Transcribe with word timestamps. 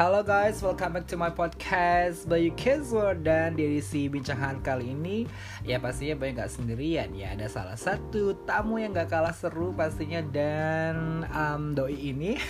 hello 0.00 0.24
guys, 0.24 0.64
welcome 0.64 0.96
back 0.96 1.04
to 1.04 1.12
my 1.12 1.28
podcast 1.28 2.24
Bayu 2.24 2.56
Kidsworld 2.56 3.20
Dan 3.20 3.52
di 3.52 3.68
edisi 3.68 4.08
bincangan 4.08 4.64
kali 4.64 4.96
ini. 4.96 5.28
Ya 5.60 5.76
pastinya 5.76 6.16
Bayu 6.16 6.40
gak 6.40 6.48
sendirian 6.48 7.12
ya 7.12 7.36
Ada 7.36 7.52
salah 7.52 7.76
satu 7.76 8.32
tamu 8.48 8.80
yang 8.80 8.96
gak 8.96 9.12
kalah 9.12 9.36
seru 9.36 9.76
pastinya 9.76 10.24
Dan 10.24 11.28
um, 11.28 11.76
doi 11.76 12.16
ini. 12.16 12.40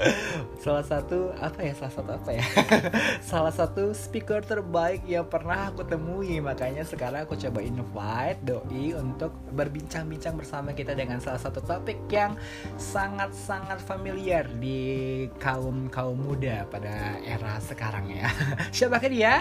Salah 0.64 0.80
satu, 0.80 1.28
apa 1.36 1.60
ya, 1.60 1.76
salah 1.76 1.92
satu 1.92 2.10
apa 2.16 2.30
ya? 2.32 2.44
Salah 3.30 3.52
satu 3.52 3.92
speaker 3.92 4.40
terbaik 4.40 5.04
yang 5.04 5.28
pernah 5.28 5.68
aku 5.68 5.84
temui. 5.84 6.40
Makanya 6.40 6.88
sekarang 6.88 7.28
aku 7.28 7.36
coba 7.36 7.60
invite 7.60 8.40
doi 8.48 8.96
Untuk 8.96 9.36
berbincang-bincang 9.52 10.40
bersama 10.40 10.72
kita 10.72 10.96
dengan 10.96 11.20
salah 11.20 11.38
satu 11.38 11.60
topik 11.60 12.00
yang 12.08 12.32
sangat-sangat 12.80 13.76
familiar 13.84 14.48
di 14.56 15.28
kaum-kaum 15.36 16.16
muda 16.16 16.64
pada 16.72 16.93
era 17.24 17.58
sekarang 17.60 18.10
ya. 18.10 18.28
Siapakah 18.74 19.10
dia? 19.10 19.34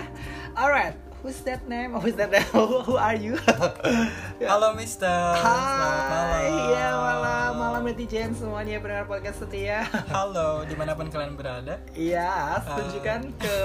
Alright, 0.54 0.98
who's 1.24 1.40
that 1.48 1.64
name? 1.70 1.96
Who's 1.96 2.16
that 2.20 2.30
name? 2.30 2.46
Who, 2.56 2.84
who 2.84 2.96
are 3.00 3.16
you? 3.16 3.40
Halo 4.50 4.76
Mister. 4.76 5.10
Hai, 5.40 6.52
malam. 6.52 6.72
ya 6.76 6.88
malam, 6.94 7.52
malam 7.58 7.82
netizen 7.88 8.36
semuanya 8.36 8.78
pendengar 8.84 9.08
podcast 9.08 9.46
setia. 9.48 9.88
Halo, 10.12 10.68
di 10.68 10.76
mana 10.76 10.94
pun 10.94 11.08
kalian 11.08 11.40
berada. 11.40 11.80
Iya, 11.96 12.60
tunjukkan 12.68 13.22
ke 13.40 13.56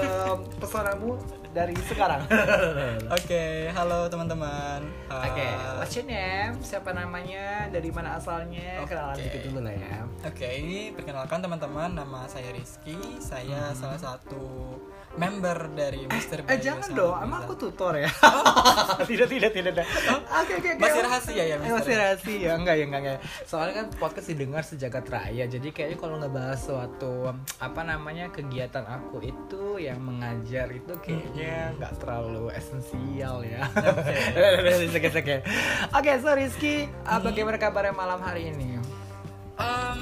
pesonamu 0.57 1.19
dari 1.49 1.73
sekarang. 1.81 2.21
Oke, 3.17 3.43
halo 3.69 4.05
teman-teman. 4.05 4.85
Oke, 5.09 5.41
Uh, 5.49 5.81
what's 5.81 5.95
your 5.95 6.05
name? 6.05 6.53
Siapa 6.61 6.93
namanya? 6.93 7.65
Dari 7.67 7.89
mana 7.89 8.15
asalnya? 8.15 8.85
Kenalan 8.85 9.17
Oke. 9.17 9.25
dikit 9.25 9.41
dulu 9.45 9.59
lah 9.61 9.73
ya. 9.73 9.97
Oke, 10.21 10.51
perkenalkan 10.93 11.39
teman-teman, 11.39 11.89
nama 11.91 12.29
saya 12.29 12.53
Rizky. 12.53 12.93
Saya 13.19 13.73
salah 13.73 13.97
satu 13.97 14.77
member 15.11 15.73
dari 15.73 16.05
Mister 16.05 16.39
Hmm. 16.39 16.47
Eh 16.47 16.55
Bayu 16.55 16.63
jangan 16.63 16.89
dong, 16.93 17.15
emang 17.19 17.39
aku 17.43 17.53
tutor 17.57 17.97
ya. 17.97 18.07
tidak 19.09 19.27
tidak 19.27 19.51
tidak. 19.51 19.73
tidak. 19.73 19.87
Oke 20.29 20.53
oke 20.55 20.69
oke. 20.69 20.79
Masih 20.79 21.01
rahasia 21.01 21.33
ya, 21.35 21.43
Eh, 21.49 21.57
Mister? 21.57 21.75
Masih 21.75 21.95
rahasia, 21.97 22.51
enggak 22.53 22.75
ya 22.77 22.85
enggak 22.85 23.01
enggak. 23.01 23.19
Soalnya 23.43 23.73
kan 23.75 23.85
podcast 23.97 24.27
didengar 24.29 24.61
sejagat 24.61 25.05
raya, 25.09 25.49
jadi 25.49 25.67
kayaknya 25.73 25.97
kalau 25.97 26.15
ngebahas 26.21 26.59
suatu 26.61 27.13
apa 27.57 27.81
namanya 27.81 28.29
kegiatan 28.29 28.85
aku 28.85 29.17
itu 29.23 29.63
yang 29.81 29.97
mengajar 29.99 30.69
itu 30.69 30.93
kayaknya 31.01 31.38
nggak 31.75 31.93
terlalu 32.03 32.51
esensial 32.51 33.41
ya. 33.45 33.63
Oke 34.95 35.09
oke. 35.19 35.35
Oke, 35.95 36.11
so 36.19 36.29
Rizky, 36.35 36.75
bagaimana 37.23 37.55
kabarnya 37.55 37.95
malam 37.95 38.19
hari 38.19 38.51
ini? 38.51 38.77
Em, 39.59 39.99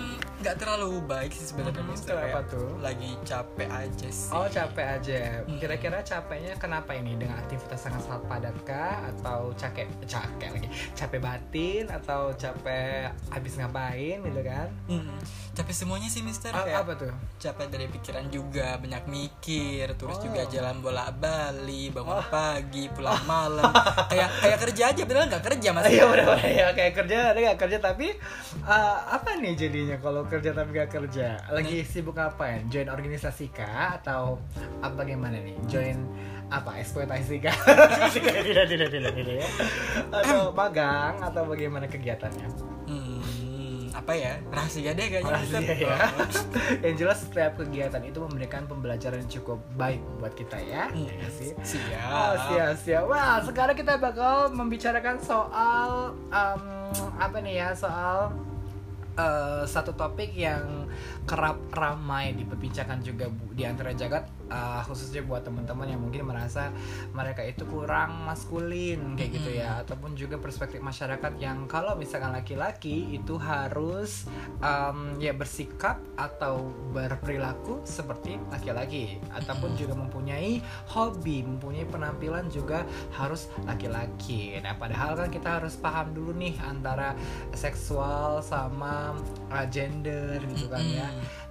nggak 0.48 0.58
terlalu 0.58 0.90
baik 1.04 1.30
sih 1.30 1.46
sebenarnya 1.46 1.76
Hmm, 1.78 1.92
Mister. 1.92 2.14
kenapa 2.14 2.40
Kayak 2.40 2.44
tuh? 2.50 2.68
Lagi 2.80 3.10
capek 3.22 3.68
aja 3.70 4.08
sih. 4.08 4.30
Oh 4.30 4.48
capek 4.48 4.86
aja. 4.90 5.20
Kira-kira 5.54 5.98
capeknya 6.02 6.54
kenapa 6.56 6.92
ini? 6.94 7.12
Dengan 7.14 7.36
aktivitas 7.38 7.76
sangat 7.78 8.02
sangat 8.02 8.24
padat 8.26 8.56
kah? 8.64 8.96
Atau 9.10 9.52
capek 9.54 9.86
capek 10.04 10.50
lagi? 10.50 10.68
Capek 10.94 11.20
batin 11.20 11.86
atau 11.88 12.32
capek 12.34 13.12
habis 13.28 13.54
ngapain 13.56 14.18
gitu 14.18 14.42
kan? 14.42 14.68
Hmm, 14.88 15.20
capek 15.54 15.74
semuanya 15.74 16.08
sih 16.08 16.22
Mister. 16.22 16.50
Kayak 16.50 16.82
apa 16.82 16.94
tuh? 16.96 17.12
capek 17.38 17.68
dari 17.68 17.86
pikiran 17.88 18.26
juga 18.28 18.78
banyak 18.78 19.04
mikir 19.06 19.94
terus 19.94 20.16
Oh. 20.16 20.24
juga 20.24 20.46
jalan 20.48 20.80
bola 20.80 21.10
bali 21.12 21.90
bangun 21.90 22.22
pagi 22.28 22.90
pulang 22.90 23.20
malam 23.24 23.70
kayak 24.12 24.30
kayak 24.38 24.60
kerja 24.60 24.84
aja 24.90 25.02
padahal 25.04 25.26
nggak 25.28 25.44
kerja 25.46 25.70
mas 25.70 25.86
Iya 25.88 26.06
ya 26.42 26.68
kayak 26.72 26.94
kerja 26.96 27.16
ada 27.28 27.40
nggak 27.40 27.60
kerja 27.60 27.78
tapi 27.80 28.08
uh, 28.62 28.98
apa 29.08 29.38
nih 29.38 29.54
jadinya 29.56 29.98
kalau 29.98 30.22
kerja 30.24 30.37
tapi 30.44 30.70
nggak 30.72 30.90
kerja? 30.90 31.28
Lagi 31.48 31.82
sibuk 31.82 32.14
ngapain? 32.14 32.68
Join 32.68 32.88
organisasi 32.88 33.50
kah 33.50 33.98
atau 33.98 34.38
apa 34.80 35.04
bagaimana 35.04 35.38
nih? 35.38 35.58
Join 35.66 36.06
apa 36.48 36.80
eksploitasi 36.80 37.40
kah? 37.40 37.56
tidak 38.16 38.40
tidak 38.40 38.66
tidak 38.68 38.90
tidak 38.90 39.12
tidak 39.14 39.36
ya. 39.44 39.50
Atau 40.10 40.52
magang 40.52 41.16
atau 41.20 41.44
bagaimana 41.44 41.86
kegiatannya? 41.86 42.48
hmm, 42.88 43.92
apa 43.92 44.14
ya 44.14 44.40
rahasia 44.48 44.96
deh 44.96 45.08
kayaknya 45.10 45.34
Rahasia 45.34 45.60
ya. 45.76 45.98
yang 46.88 46.96
jelas 46.96 47.20
setiap 47.20 47.58
kegiatan 47.58 48.00
itu 48.00 48.16
memberikan 48.16 48.64
pembelajaran 48.64 49.20
yang 49.20 49.32
cukup 49.42 49.60
baik 49.76 50.00
buat 50.18 50.32
kita 50.34 50.56
ya. 50.62 50.88
Hmm, 50.88 51.10
Ya 51.10 51.28
sih? 51.28 51.52
siap 51.66 52.08
Oh 52.08 52.34
siap 52.48 52.74
siap. 52.80 53.04
Wah 53.10 53.44
sekarang 53.44 53.76
kita 53.76 54.00
bakal 54.00 54.54
membicarakan 54.54 55.20
soal 55.20 56.16
um, 56.32 56.62
apa 57.20 57.38
nih 57.44 57.60
ya 57.60 57.70
soal 57.76 58.32
eh, 59.18 59.64
satu 59.66 59.98
topik 59.98 60.32
yang 60.38 60.88
kerap 61.28 61.58
ramai 61.74 62.38
diperbincangkan 62.38 63.02
juga 63.04 63.28
bu, 63.28 63.52
di 63.52 63.66
antara 63.66 63.92
jagat 63.92 64.47
eh, 64.50 64.82
khususnya 64.88 65.24
buat 65.24 65.44
teman-teman 65.44 65.88
yang 65.92 66.02
mungkin 66.02 66.28
merasa 66.28 66.72
mereka 67.14 67.44
itu 67.44 67.64
kurang 67.68 68.26
maskulin 68.28 69.16
kayak 69.20 69.32
gitu 69.40 69.50
ya. 69.56 69.84
Ataupun 69.84 70.18
juga 70.18 70.40
perspektif 70.40 70.80
masyarakat 70.82 71.40
yang 71.40 71.70
kalau 71.70 71.96
misalkan 71.96 72.34
laki-laki 72.34 73.16
itu 73.16 73.36
harus 73.40 74.26
em, 74.60 75.20
ya 75.22 75.32
bersikap 75.36 76.02
atau 76.18 76.72
berperilaku 76.92 77.84
seperti 77.84 78.40
laki-laki. 78.50 79.22
Ataupun 79.32 79.78
juga 79.78 79.94
mempunyai 79.94 80.60
hobi 80.92 81.44
mempunyai 81.44 81.86
penampilan 81.88 82.50
juga 82.52 82.84
harus 83.16 83.52
laki-laki. 83.68 84.58
Nah 84.60 84.76
padahal 84.76 85.16
kan 85.16 85.30
kita 85.30 85.50
harus 85.62 85.78
paham 85.78 86.12
dulu 86.12 86.32
nih 86.36 86.56
antara 86.64 87.14
seksual 87.54 88.40
sama 88.44 89.16
uh, 89.52 89.66
gender 89.68 90.40
gitu 90.48 90.68
kan 90.72 90.84
ya 90.84 91.08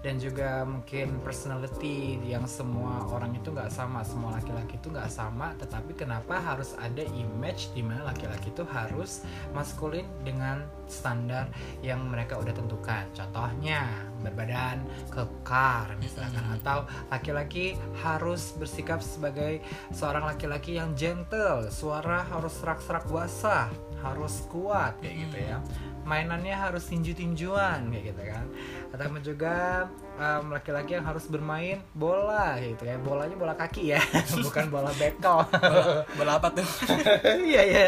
dan 0.06 0.22
juga 0.22 0.62
mungkin 0.62 1.18
personality 1.18 2.22
yang 2.22 2.46
semua 2.46 3.02
orang 3.10 3.34
itu 3.34 3.50
nggak 3.50 3.66
sama 3.74 4.06
semua 4.06 4.38
laki-laki 4.38 4.78
itu 4.78 4.86
nggak 4.94 5.10
sama. 5.10 5.50
Tetapi 5.58 5.98
kenapa 5.98 6.38
harus 6.38 6.78
ada 6.78 7.02
image 7.02 7.74
di 7.74 7.82
mana 7.82 8.14
laki-laki 8.14 8.54
itu 8.54 8.62
harus 8.70 9.26
maskulin 9.50 10.06
dengan 10.22 10.62
standar 10.86 11.50
yang 11.82 12.06
mereka 12.06 12.38
udah 12.38 12.54
tentukan? 12.54 13.02
Contohnya 13.18 13.82
berbadan 14.22 14.78
kekar 15.10 15.98
misalkan. 15.98 16.54
Atau 16.54 16.86
laki-laki 17.10 17.74
harus 17.98 18.54
bersikap 18.54 19.02
sebagai 19.02 19.58
seorang 19.90 20.22
laki-laki 20.22 20.78
yang 20.78 20.94
gentle. 20.94 21.66
Suara 21.74 22.22
harus 22.30 22.54
serak-serak 22.62 23.10
basah 23.10 23.66
harus 24.06 24.46
kuat 24.52 24.94
kayak 25.02 25.16
gitu 25.26 25.36
ya 25.50 25.58
mainannya 26.06 26.54
harus 26.54 26.86
tinju-tinjuan 26.86 27.90
kayak 27.90 28.04
gitu 28.14 28.22
kan. 28.22 28.46
Atau 28.94 29.18
juga 29.20 29.84
em, 30.16 30.44
laki-laki 30.54 30.94
yang 30.96 31.04
harus 31.04 31.26
bermain 31.26 31.82
bola 31.92 32.56
gitu 32.62 32.86
ya. 32.86 32.96
Bolanya 33.02 33.34
bola 33.34 33.52
kaki 33.58 33.92
ya 33.92 34.00
bukan 34.46 34.70
bola 34.70 34.94
bekel. 34.94 35.42
Bola, 35.50 36.06
bola 36.18 36.32
apa 36.38 36.48
tuh? 36.54 36.66
Iya 37.46 37.62
iya. 37.66 37.84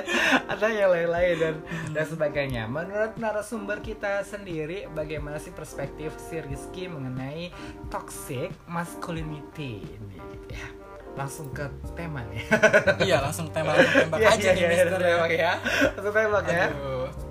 Ada 0.50 0.66
yang 0.68 0.90
lain-lain 0.92 1.34
dan 1.38 1.54
dan 1.94 2.04
sebagainya. 2.04 2.66
Menurut 2.66 3.14
narasumber 3.16 3.78
kita 3.80 4.26
sendiri 4.26 4.90
bagaimana 4.92 5.38
sih 5.38 5.54
perspektif 5.54 6.10
si 6.18 6.42
Rizky 6.42 6.90
mengenai 6.90 7.54
toxic 7.88 8.50
masculinity 8.66 9.86
ini 9.86 10.18
ya? 10.50 10.68
Langsung 11.16 11.50
ke 11.50 11.66
tema 11.98 12.22
nih. 12.30 12.42
Iya 13.02 13.18
langsung 13.22 13.50
tembak 13.50 13.74
langsung 13.78 14.06
tembak 14.06 14.18
Iya, 14.22 14.28
aja 14.34 14.38
iya, 14.38 14.50
nih 14.54 14.60
iya, 14.62 14.68
Mister 14.70 14.86
langsung 14.86 15.02
tembak 15.06 15.32
ya. 15.32 15.52
langsung 15.96 16.14
tembak 16.14 16.44
ya. 16.46 16.66
Aduh. 16.70 17.27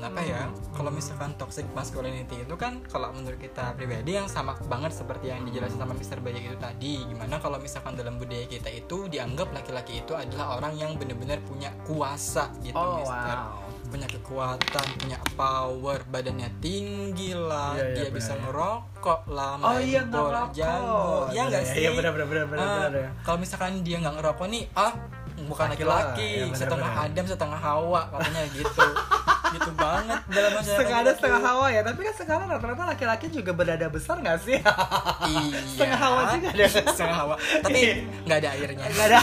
Apa 0.00 0.20
ya? 0.20 0.46
Kalau 0.70 0.88
misalkan 0.88 1.34
toxic 1.34 1.66
masculinity 1.68 2.36
itu 2.38 2.54
kan 2.54 2.78
kalau 2.84 3.10
menurut 3.10 3.36
kita 3.36 3.72
pribadi 3.72 4.12
yang 4.12 4.26
sama 4.26 4.54
banget 4.62 4.92
seperti 4.92 5.28
yang 5.28 5.42
dijelasin 5.42 5.76
sama 5.76 5.92
Mr. 5.92 6.18
Bayak 6.18 6.44
itu 6.44 6.58
tadi. 6.58 6.94
Gimana 7.04 7.36
kalau 7.36 7.56
misalkan 7.56 7.94
dalam 7.94 8.14
budaya 8.14 8.44
kita 8.44 8.68
itu 8.68 9.06
dianggap 9.06 9.50
laki-laki 9.50 10.00
itu 10.00 10.12
adalah 10.12 10.56
orang 10.56 10.74
yang 10.74 10.94
benar-benar 10.94 11.38
punya 11.42 11.68
kuasa 11.82 12.50
gitu, 12.58 12.74
oh 12.74 12.98
Mister. 12.98 13.34
wow 13.34 13.66
Punya 13.88 14.04
kekuatan, 14.06 14.86
punya 14.98 15.16
power, 15.32 16.04
badannya 16.04 16.52
tinggi 16.58 17.32
lah, 17.32 17.72
Iya, 17.72 17.80
iya, 17.80 17.94
dia 17.94 18.04
benar, 18.04 18.14
bisa 18.14 18.32
ya. 18.32 18.40
ngerokok 18.44 19.20
lah, 19.26 19.52
Oh 19.56 19.72
main 19.72 19.80
iya 19.82 20.02
bola 20.04 20.20
ngerokok. 20.44 20.52
jago. 20.52 21.00
Iya 21.26 21.42
nggak 21.42 21.62
Iya, 21.64 21.72
sih? 21.72 21.80
Iya 21.80 21.90
benar 21.96 22.10
benar 22.12 22.26
benar 22.28 22.46
benar 22.46 22.60
Ah, 22.60 22.74
benar 22.76 22.92
ya. 22.94 23.08
Kalau 23.22 23.38
misalkan 23.40 23.72
dia 23.80 23.96
nggak 23.98 24.14
ngerokok 24.14 24.46
nih, 24.46 24.64
ah 24.74 24.92
bukan 25.40 25.66
laki-laki, 25.72 26.30
ya, 26.42 26.52
setengah 26.52 26.90
benar. 26.92 27.08
Adam 27.08 27.24
setengah 27.24 27.60
Hawa 27.60 28.00
katanya 28.12 28.42
gitu. 28.52 28.84
gitu 29.50 29.70
banget 29.72 30.18
dalam 30.26 30.50
masyarakat. 30.52 30.74
setengah 30.74 30.98
ada 30.98 31.04
kita 31.06 31.18
setengah 31.18 31.42
hawa 31.42 31.66
ya 31.68 31.80
tapi 31.82 32.00
kan 32.02 32.14
sekarang 32.14 32.46
rata-rata 32.46 32.84
laki-laki 32.86 33.26
juga 33.28 33.50
berada 33.52 33.86
besar 33.86 34.16
nggak 34.18 34.38
sih 34.40 34.58
Iya. 34.58 35.58
setengah 35.66 35.98
hawa 35.98 36.20
juga 36.32 36.48
ada 36.50 36.66
setengah 36.68 37.16
hawa. 37.16 37.34
Tapi 37.60 37.80
nggak 38.22 38.38
ada 38.38 38.48
airnya. 38.54 38.86
nggak 38.86 39.06
ada 39.06 39.18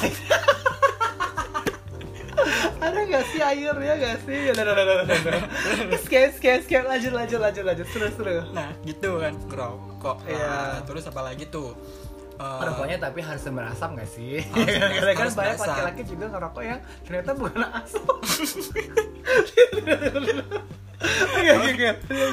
ada 2.77 2.99
nggak 3.01 3.25
sih 3.27 3.41
airnya 3.41 3.93
nggak 3.97 4.17
sih 4.21 4.39
udah 4.51 4.63
udah 4.63 4.73
udah 4.75 4.95
udah 5.01 5.41
skip 5.97 6.29
skip 6.35 6.59
skip 6.61 6.83
lanjut 6.83 7.11
lanjut 7.11 7.39
lanjut 7.39 7.63
lanjut 7.63 7.87
seru 7.89 8.07
seru 8.11 8.45
Nah, 8.53 8.69
gitu 8.83 9.17
kan 9.17 9.33
ngerokok. 9.41 10.17
lah. 10.21 10.29
Iya. 10.29 10.85
Terus 10.85 11.03
apa 11.09 11.21
lagi 11.23 11.49
tuh? 11.49 11.73
Eh, 12.35 12.59
Rokoknya 12.67 12.99
tapi 12.99 13.23
harus 13.23 13.39
yang 13.47 13.55
berasap 13.55 13.95
nggak 13.95 14.09
sih? 14.11 14.43
Karena 14.51 15.15
kan 15.15 15.31
banyak 15.31 15.55
laki-laki 15.55 16.03
juga 16.03 16.25
ngerokok 16.35 16.63
yang 16.67 16.83
ternyata 17.07 17.31
bukan 17.31 17.63
asap. 17.63 18.11
Ya 21.37 21.55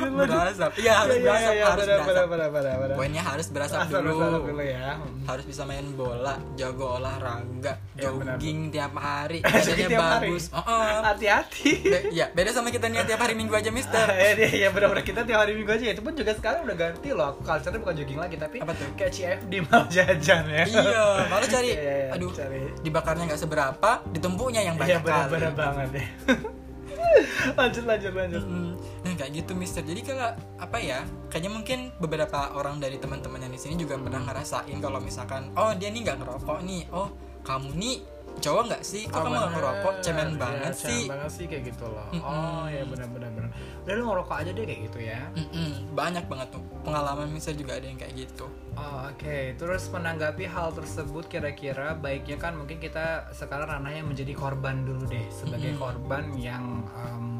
berasap. 0.08 0.70
Iya 0.74 0.92
harus 0.96 1.14
Iya, 1.14 1.20
iya, 1.20 1.28
berasap 1.28 1.52
iya, 1.52 1.64
harus 1.64 1.86
berasap. 1.86 2.26
benar, 2.28 2.48
benar. 2.50 2.96
poinnya 2.96 3.22
harus 3.22 3.46
berasap 3.48 3.78
Asap, 3.82 4.00
dulu. 4.00 4.16
berasap 4.16 4.42
dulu 4.46 4.62
ya. 4.62 4.88
Harus 5.22 5.44
bisa 5.44 5.62
main 5.62 5.86
bola 5.92 6.34
jago 6.54 6.86
olahraga 6.96 7.72
Iya, 7.92 8.08
jogging 8.08 8.58
tiap 8.70 8.94
hari. 8.94 9.38
Badannya 9.44 9.88
bagus. 9.92 10.44
Oh, 10.50 10.60
oh. 10.60 11.00
hati-hati. 11.04 11.72
Ya 12.10 12.26
beda 12.30 12.50
sama 12.50 12.69
kita 12.69 12.88
nih 12.88 13.04
tiap 13.04 13.20
hari 13.20 13.34
minggu 13.34 13.52
aja 13.52 13.69
mister. 13.69 14.06
ya, 14.08 14.32
ya, 14.34 14.48
ya 14.48 14.69
benar-benar. 14.70 15.02
Kita 15.02 15.20
tiap 15.22 15.40
hari 15.40 15.52
minggu 15.52 15.70
aja. 15.70 15.84
Itu 15.88 16.00
pun 16.00 16.12
juga 16.12 16.32
sekarang 16.32 16.64
udah 16.64 16.76
ganti 16.76 17.08
loh. 17.10 17.26
Aku 17.28 17.40
culture 17.42 17.74
bukan 17.74 17.94
jogging 17.94 18.19
lagi 18.19 18.36
tapi 18.36 18.56
Apa 18.58 18.72
tuh? 18.72 18.88
kayak 18.94 19.12
CFD 19.12 19.52
mau 19.64 19.84
jajan 19.94 20.44
ya. 20.46 20.64
Iya 20.64 21.04
malu 21.28 21.46
cari. 21.46 21.70
Iya, 21.70 21.82
iya, 21.82 21.94
iya, 21.98 22.06
aduh 22.12 22.30
cari. 22.30 22.60
dibakarnya 22.82 23.24
nggak 23.26 23.40
seberapa 23.40 23.90
ditumpuknya 24.08 24.60
yang 24.62 24.76
Iya 24.76 24.98
banyak 24.98 25.00
benar-benar 25.02 25.40
kali 25.44 25.54
banget 25.54 25.88
ya 25.92 26.06
lanjut 27.58 27.84
lanjut 27.84 28.12
lanjut 28.12 28.42
Mm, 28.42 28.72
Nah 29.04 29.12
kayak 29.18 29.32
gitu 29.44 29.52
Mister. 29.54 29.82
Jadi 29.84 30.00
kalau 30.02 30.32
apa 30.58 30.78
ya? 30.78 31.04
Kayaknya 31.28 31.50
mungkin 31.52 31.78
beberapa 31.98 32.52
orang 32.54 32.78
dari 32.78 32.96
teman-teman 33.00 33.42
yang 33.44 33.52
di 33.52 33.60
sini 33.60 33.74
juga 33.76 33.96
pernah 33.98 34.22
ngerasain 34.24 34.78
kalau 34.78 34.98
misalkan, 35.00 35.50
oh 35.56 35.72
dia 35.76 35.88
nih 35.90 36.04
nggak 36.04 36.18
ngerokok 36.22 36.58
nih, 36.64 36.82
oh 36.92 37.08
kamu 37.42 37.70
nih 37.74 37.96
cowok 38.38 38.62
nggak 38.64 38.82
sih? 38.82 39.02
Kok 39.05 39.14
kamu 39.19 39.34
nggak 39.34 39.52
ngerokok? 39.52 39.94
Cemen 40.00 40.29
Iya, 40.29 40.38
banget 40.38 40.73
cemen 40.75 40.87
sih. 40.88 41.02
banget 41.06 41.31
sih 41.31 41.44
kayak 41.46 41.62
gitu 41.69 41.84
loh 41.84 42.06
Mm-mm. 42.11 42.25
oh 42.25 42.64
ya 42.67 42.82
benar-benar 42.82 43.31
benar 43.31 43.50
udah 43.82 43.93
lu 43.93 44.02
ngerokok 44.05 44.37
aja 44.37 44.50
deh 44.50 44.64
kayak 44.64 44.81
gitu 44.84 44.99
ya 45.00 45.20
Mm-mm, 45.32 45.70
banyak 45.93 46.25
banget 46.26 46.49
tuh 46.50 46.62
pengalaman 46.82 47.26
Mister 47.29 47.52
juga 47.52 47.73
ada 47.75 47.84
yang 47.84 47.96
kayak 47.96 48.14
gitu. 48.17 48.46
Oh, 48.73 49.05
Oke, 49.05 49.52
terus 49.55 49.84
menanggapi 49.87 50.44
hal 50.44 50.73
tersebut 50.73 51.29
kira-kira 51.29 51.93
baiknya 51.94 52.34
kan 52.37 52.56
mungkin 52.56 52.79
kita 52.79 53.29
sekarang 53.31 53.69
ranahnya 53.69 54.00
menjadi 54.00 54.32
korban 54.32 54.82
dulu 54.82 55.05
deh 55.05 55.29
sebagai 55.29 55.73
Mm-mm. 55.73 55.82
korban 55.82 56.25
yang 56.34 56.64
em, 56.90 57.31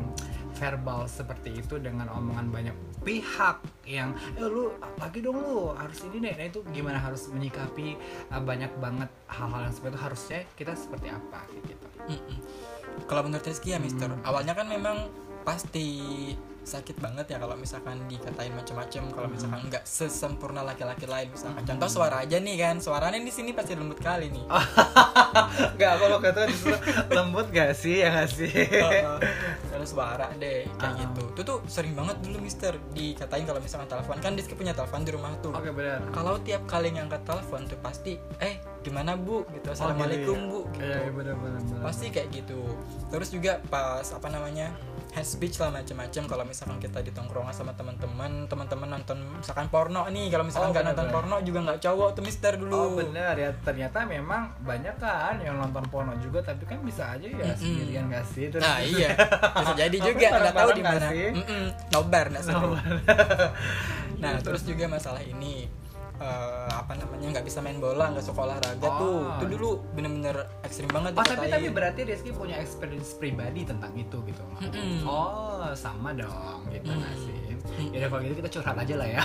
verbal 0.63 1.11
seperti 1.11 1.59
itu 1.59 1.75
dengan 1.83 2.07
omongan 2.15 2.47
banyak 2.55 2.77
pihak 3.03 3.59
yang 3.83 4.15
eh 4.39 4.47
lu 4.47 4.71
lagi 4.95 5.19
dong 5.19 5.43
lu 5.43 5.75
harus 5.75 6.07
ini 6.07 6.23
deh 6.23 6.35
nah 6.39 6.47
itu 6.47 6.63
gimana 6.71 7.03
harus 7.03 7.27
menyikapi 7.35 7.99
uh, 8.31 8.39
banyak 8.39 8.71
banget 8.79 9.11
hal-hal 9.27 9.67
yang 9.67 9.75
seperti 9.75 9.91
itu 9.91 10.01
harusnya 10.07 10.41
kita 10.55 10.73
seperti 10.79 11.11
apa 11.11 11.43
gitu 11.67 11.87
Mm-mm. 12.07 12.39
Kalau 13.09 13.25
menurut 13.25 13.43
Rizky 13.47 13.73
ya 13.73 13.81
Mister, 13.81 14.11
Hmm. 14.11 14.21
awalnya 14.23 14.53
kan 14.53 14.69
memang 14.69 15.09
pasti 15.43 15.89
sakit 16.63 16.97
banget 16.97 17.27
ya 17.27 17.37
kalau 17.37 17.55
misalkan 17.55 17.99
dikatain 18.07 18.51
macam-macam 18.51 19.03
kalau 19.11 19.27
Hmm. 19.27 19.35
misalkan 19.35 19.61
nggak 19.67 19.83
sesempurna 19.83 20.63
laki-laki 20.63 21.05
lain 21.05 21.29
misalkan 21.29 21.63
contoh 21.65 21.89
suara 21.89 22.23
aja 22.23 22.37
nih 22.37 22.57
kan 22.57 22.79
suaranya 22.79 23.19
di 23.19 23.29
sini 23.29 23.51
pasti 23.51 23.75
lembut 23.75 23.99
kali 23.99 24.31
nih 24.31 24.45
Gak, 25.75 25.95
kalau 25.99 26.19
kata 26.19 26.47
lembut 27.11 27.51
gak 27.51 27.75
sih 27.75 28.01
ya 28.01 28.15
gak 28.15 28.31
sih? 28.31 28.49
Terus 29.65 29.89
suara 29.91 30.31
deh 30.35 30.65
kayak 30.71 30.87
Ah. 30.89 30.99
gitu. 30.99 31.23
Itu 31.29 31.43
tuh 31.43 31.59
sering 31.67 31.93
banget 31.93 32.21
dulu 32.21 32.39
Mister 32.39 32.73
dikatain 32.93 33.43
kalau 33.43 33.59
misalkan 33.59 33.89
telepon 33.89 34.17
kan 34.19 34.33
Rizky 34.33 34.55
punya 34.55 34.73
telepon 34.73 35.03
di 35.03 35.11
rumah 35.11 35.33
tuh. 35.41 35.51
Oke 35.51 35.71
benar. 35.71 35.99
Kalau 36.11 36.39
tiap 36.41 36.63
kali 36.67 36.93
ngangkat 36.93 37.23
telepon 37.23 37.67
tuh 37.67 37.79
pasti 37.79 38.13
eh 38.39 38.55
gimana 38.81 39.15
Bu 39.15 39.43
gitu. 39.51 39.73
Assalamualaikum 39.73 40.37
Bu 40.47 40.61
gitu. 40.71 40.85
Iya, 40.85 40.99
iya 41.01 41.13
benar 41.13 41.35
benar. 41.37 41.61
benar. 41.61 41.83
Pasti 41.83 42.07
kayak 42.09 42.29
gitu. 42.31 42.61
Terus 43.09 43.29
juga 43.31 43.53
pas 43.67 44.05
apa 44.05 44.29
namanya? 44.29 44.71
Head 45.13 45.23
speech 45.23 45.57
lah 45.57 45.69
macam-macam 45.69 46.23
kalau 46.25 46.41
misalkan 46.43 46.79
kita 46.79 46.99
di 46.99 47.11
tongkrongan 47.11 47.53
sama 47.53 47.73
teman-teman 47.73 48.45
teman-teman 48.47 48.89
nonton 48.91 49.21
misalkan 49.35 49.69
porno 49.69 50.09
nih 50.09 50.27
kalau 50.27 50.41
Oh, 50.41 50.49
misalkan 50.49 50.73
nggak 50.73 50.85
nonton 50.87 51.07
benar-benar. 51.07 51.15
porno 51.31 51.47
juga 51.47 51.59
nggak 51.63 51.81
cowok 51.81 52.09
tuh 52.11 52.23
mister 52.23 52.53
dulu 52.55 52.73
Oh 52.73 52.89
benar 52.95 53.35
ya 53.35 53.53
ternyata 53.59 53.99
memang 54.03 54.43
banyak 54.59 54.97
kan 54.97 55.37
yang 55.39 55.55
nonton 55.55 55.85
porno 55.87 56.17
juga 56.17 56.41
tapi 56.43 56.65
kan 56.65 56.81
bisa 56.81 57.05
aja 57.11 57.25
ya 57.25 57.45
Mm-mm. 57.45 57.57
sendirian 57.57 58.05
gak 58.09 58.25
sih? 58.27 58.49
Terus- 58.49 58.63
nah 58.63 58.81
iya 58.81 59.13
bisa 59.53 59.73
jadi 59.77 59.97
juga 60.09 60.27
nggak 60.33 60.55
tahu 60.55 60.71
di 60.71 60.81
nggak 60.81 60.95
mana 60.95 61.09
sih? 61.09 61.27
Mm-mm, 61.31 61.65
nobar 61.91 62.25
nggak. 62.27 62.45
Nah 64.17 64.33
terus 64.45 64.63
juga 64.63 64.85
masalah 64.87 65.21
ini 65.21 65.69
eh, 66.23 66.71
apa 66.71 66.93
namanya 66.95 67.27
nggak 67.33 67.45
bisa 67.45 67.59
main 67.59 67.77
bola 67.77 68.09
nggak 68.09 68.23
suka 68.23 68.41
olahraga 68.45 68.85
Oh. 68.85 68.97
tuh 68.97 69.19
itu 69.33 69.47
dulu 69.51 69.69
bener-bener 69.93 70.37
ekstrim 70.63 70.87
banget 70.87 71.13
Oh 71.13 71.25
tapi 71.25 71.47
tapi 71.49 71.69
berarti 71.69 72.01
Rizky 72.05 72.31
punya 72.31 72.57
experience 72.57 73.13
pribadi 73.13 73.63
tentang 73.63 73.91
itu 73.95 74.23
gitu. 74.23 74.43
Mm-mm. 74.61 75.03
Oh 75.03 75.67
sama 75.73 76.13
dong 76.13 76.67
gitu 76.69 76.87
Mm. 76.87 76.97
nggak 76.97 77.15
sih? 77.17 77.39
Mm. 77.63 77.91
Ya 77.91 77.99
udah 77.99 78.09
kalau 78.09 78.23
gitu 78.23 78.35
kita 78.37 78.51
curhat 78.51 78.77
aja 78.77 78.95
lah 78.97 79.09
ya. 79.09 79.23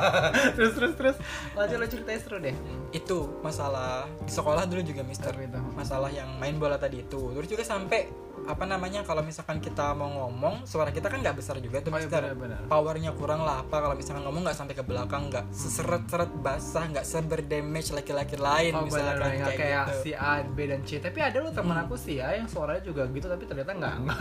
terus 0.56 0.72
terus 0.72 0.92
terus 0.94 1.16
lanjut 1.52 1.76
lo 1.76 1.86
ceritain 1.86 2.18
seru 2.18 2.38
deh. 2.38 2.56
itu 2.90 3.18
masalah 3.40 4.04
di 4.20 4.30
sekolah 4.30 4.64
dulu 4.64 4.82
juga 4.82 5.02
mister 5.02 5.32
itu? 5.34 5.60
masalah 5.72 6.08
yang 6.08 6.28
main 6.36 6.56
bola 6.56 6.76
tadi 6.76 7.00
itu 7.00 7.32
terus 7.32 7.48
juga 7.48 7.62
sampai 7.62 8.06
apa 8.44 8.64
namanya 8.64 9.00
kalau 9.00 9.20
misalkan 9.20 9.58
kita 9.58 9.92
mau 9.92 10.06
ngomong 10.06 10.64
suara 10.64 10.88
kita 10.88 11.06
kan 11.06 11.18
nggak 11.18 11.36
besar 11.36 11.56
juga 11.58 11.80
tuh 11.80 11.90
Oh, 11.90 11.98
iya, 11.98 12.58
powernya 12.64 13.10
kurang 13.12 13.40
lah 13.40 13.60
apa 13.60 13.76
kalau 13.78 13.94
misalkan 13.94 14.22
ngomong 14.22 14.42
nggak 14.42 14.54
sampai 14.54 14.72
ke 14.72 14.82
belakang 14.82 15.28
nggak 15.28 15.44
seseret-seret 15.48 16.28
basah 16.36 16.84
nggak 16.86 17.02
seberdamage 17.02 17.90
laki-laki 17.90 18.36
lain 18.36 18.72
Oh 18.74 18.84
misalkan 18.84 19.16
nggak 19.32 19.48
kayak, 19.48 19.56
kayak 19.56 19.84
gitu. 19.86 20.02
si 20.02 20.10
A, 20.12 20.42
B 20.44 20.58
dan 20.64 20.80
C. 20.82 20.98
Tapi 20.98 21.18
ada 21.18 21.38
lo 21.38 21.48
teman 21.48 21.72
Hmm. 21.74 21.84
aku 21.84 21.94
sih 21.94 22.14
ya 22.16 22.32
yang 22.32 22.44
suaranya 22.44 22.82
juga 22.82 23.02
gitu 23.08 23.24
tapi 23.24 23.44
ternyata 23.44 23.72
nggak 23.72 23.94
nggak 24.04 24.18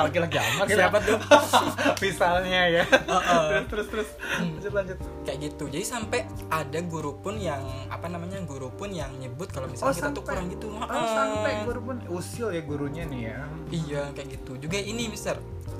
laki-laki 0.06 0.36
amat. 0.38 0.66
Siapa 0.68 0.98
tuh? 1.00 1.18
Misalnya 2.04 2.62
ya. 2.70 2.84
Uh-uh. 2.84 3.64
terus 3.66 3.86
terus 3.88 4.08
terus 4.08 4.10
lanjut 4.38 4.72
lanjut. 4.72 4.98
kayak 5.24 5.38
gitu 5.42 5.64
jadi 5.66 5.84
sampai 5.84 6.20
ada 6.48 6.78
guru 6.80 7.16
pun 7.16 7.36
yang 7.36 7.60
apa 7.88 8.06
namanya 8.06 8.40
guru 8.42 8.70
pun 8.70 8.88
yang 8.88 9.10
nyebut 9.16 9.48
kalau 9.48 9.66
misalnya 9.66 9.92
kita 9.94 10.10
tuh 10.10 10.22
kurang 10.22 10.46
gitu 10.48 10.66
Oh, 10.70 11.08
sampai 11.08 11.52
guru 11.64 11.80
pun 11.82 11.96
usil 12.08 12.48
ya 12.50 12.62
gurunya 12.62 13.04
nih 13.04 13.20
ya. 13.26 13.38
Iya 13.70 14.02
kayak 14.12 14.28
gitu. 14.40 14.56
Juga 14.58 14.76
ini 14.80 15.08
mister. 15.08 15.36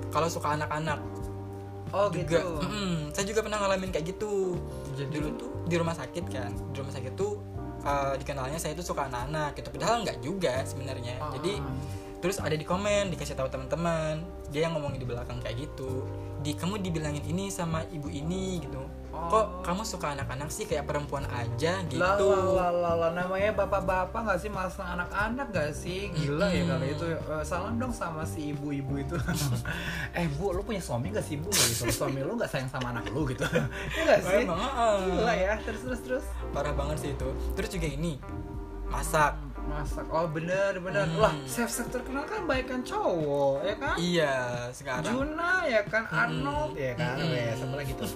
Kalau 0.09 0.29
suka 0.29 0.57
anak-anak. 0.57 1.01
Oh 1.89 2.13
juga. 2.13 2.45
gitu. 2.45 2.53
mm-mm, 2.61 2.93
saya 3.17 3.25
juga 3.25 3.41
pernah 3.41 3.59
ngalamin 3.65 3.89
kayak 3.89 4.13
gitu. 4.13 4.61
Jadi- 4.93 5.09
dulu 5.09 5.29
tuh 5.41 5.51
di 5.69 5.75
rumah 5.81 5.97
sakit 5.97 6.25
kan? 6.29 6.53
Di 6.73 6.77
rumah 6.85 6.93
sakit 6.93 7.13
tuh 7.17 7.41
uh, 7.85 8.15
dikenalnya 8.21 8.61
saya 8.61 8.77
tuh 8.77 8.85
suka 8.85 9.09
anak-anak 9.09 9.57
gitu. 9.57 9.69
Padahal 9.73 10.05
nggak 10.05 10.19
juga 10.21 10.55
sebenarnya. 10.69 11.17
Ah. 11.21 11.33
jadi 11.37 11.61
terus 12.19 12.43
ada 12.43 12.55
di 12.55 12.67
komen 12.67 13.15
dikasih 13.15 13.39
tahu 13.39 13.49
teman-teman. 13.51 14.23
Dia 14.51 14.67
yang 14.67 14.75
ngomongin 14.79 15.03
di 15.03 15.09
belakang 15.09 15.39
kayak 15.39 15.69
gitu. 15.69 16.07
Di 16.43 16.55
kamu 16.55 16.83
dibilangin 16.83 17.25
ini 17.27 17.51
sama 17.51 17.83
ibu 17.91 18.11
ini 18.11 18.63
gitu. 18.63 18.83
Oh. 19.09 19.25
kok 19.33 19.47
kamu 19.65 19.83
suka 19.89 20.13
anak-anak 20.13 20.53
sih 20.53 20.69
kayak 20.69 20.85
perempuan 20.85 21.25
aja 21.33 21.81
gitu? 21.89 21.97
lah, 21.97 23.09
namanya 23.17 23.57
bapak-bapak 23.57 24.21
nggak 24.21 24.39
sih? 24.39 24.51
Masa 24.53 24.85
anak-anak 24.85 25.49
nggak 25.49 25.71
sih? 25.73 26.13
Gila 26.13 26.47
ya 26.53 26.63
Mm-mm. 26.63 26.73
kali 26.77 26.87
itu. 26.93 27.05
Eh, 27.17 27.43
salam 27.43 27.81
dong 27.81 27.91
sama 27.91 28.29
si 28.29 28.53
ibu-ibu 28.53 29.01
itu. 29.01 29.17
Eh 30.19 30.29
bu 30.37 30.53
lu 30.53 30.61
punya 30.61 30.79
suami 30.85 31.09
gak 31.09 31.25
sih 31.25 31.41
bu? 31.41 31.49
Gitu. 31.49 31.89
Suami 31.99 32.21
lu 32.21 32.37
nggak 32.37 32.53
sayang 32.53 32.69
sama 32.69 32.93
anak 32.93 33.09
lu 33.11 33.25
gitu. 33.27 33.49
Ya 33.97 34.01
nggak 34.05 34.21
sih? 34.29 34.45
Emang, 34.45 34.61
heeh. 34.61 34.97
gila 35.09 35.35
ya. 35.35 35.53
Terus 35.65 35.81
terus 35.89 36.01
terus. 36.05 36.25
Parah 36.53 36.77
banget 36.77 36.97
sih 37.01 37.11
itu. 37.17 37.29
Terus 37.57 37.71
juga 37.73 37.89
ini 37.89 38.21
masak 38.89 39.37
masak. 39.69 40.05
Oh 40.09 40.27
bener 40.27 40.73
bener. 40.81 41.05
Hmm. 41.05 41.21
lah 41.21 41.35
chef 41.45 41.69
chef 41.69 41.89
terkenal 41.93 42.25
kan 42.25 42.49
baikan 42.49 42.81
cowok 42.81 43.61
ya 43.63 43.75
kan? 43.77 43.97
Iya 44.01 44.35
sekarang. 44.73 45.13
Juna 45.13 45.53
ya 45.69 45.83
kan? 45.85 46.03
Mm-mm. 46.09 46.23
Arnold 46.25 46.73
ya 46.75 46.93
kan? 46.97 47.15
Mm-mm. 47.21 47.37
ya 47.37 47.53
sama 47.55 47.75
lagi 47.77 47.93
tuh? 47.95 48.11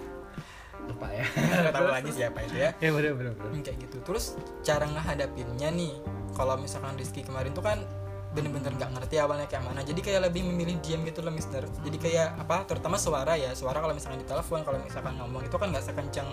Lupa 0.88 1.06
ya. 1.12 1.24
Nggak 1.62 1.74
tahu 1.76 1.88
lagi 1.92 2.10
siapa 2.10 2.38
itu 2.42 2.56
ya. 2.56 2.70
Ya 2.80 2.90
bener 2.90 3.12
bener 3.14 3.32
bener. 3.36 3.50
Hmm, 3.52 3.62
kayak 3.62 3.78
gitu. 3.86 3.96
Terus 4.02 4.24
cara 4.64 4.84
ngehadapinnya 4.88 5.68
nih 5.70 5.94
kalau 6.32 6.56
misalkan 6.56 6.96
Rizky 6.96 7.22
kemarin 7.22 7.52
tuh 7.52 7.62
kan 7.62 7.84
bener-bener 8.32 8.72
nggak 8.76 8.90
ngerti 8.96 9.16
awalnya 9.20 9.46
kayak 9.48 9.64
mana. 9.68 9.80
Jadi 9.84 10.00
kayak 10.00 10.32
lebih 10.32 10.42
memilih 10.48 10.80
diam 10.80 11.04
gitu 11.04 11.20
loh 11.20 11.32
mister. 11.32 11.62
Jadi 11.84 11.96
kayak 12.00 12.40
apa 12.40 12.64
terutama 12.64 12.96
suara 12.96 13.36
ya. 13.36 13.52
Suara 13.52 13.78
kalau 13.78 13.92
misalkan 13.92 14.20
di 14.24 14.28
telepon 14.28 14.60
kalau 14.64 14.80
misalkan 14.80 15.14
ngomong 15.20 15.42
itu 15.44 15.56
kan 15.56 15.68
nggak 15.68 15.84
sekencang 15.84 16.28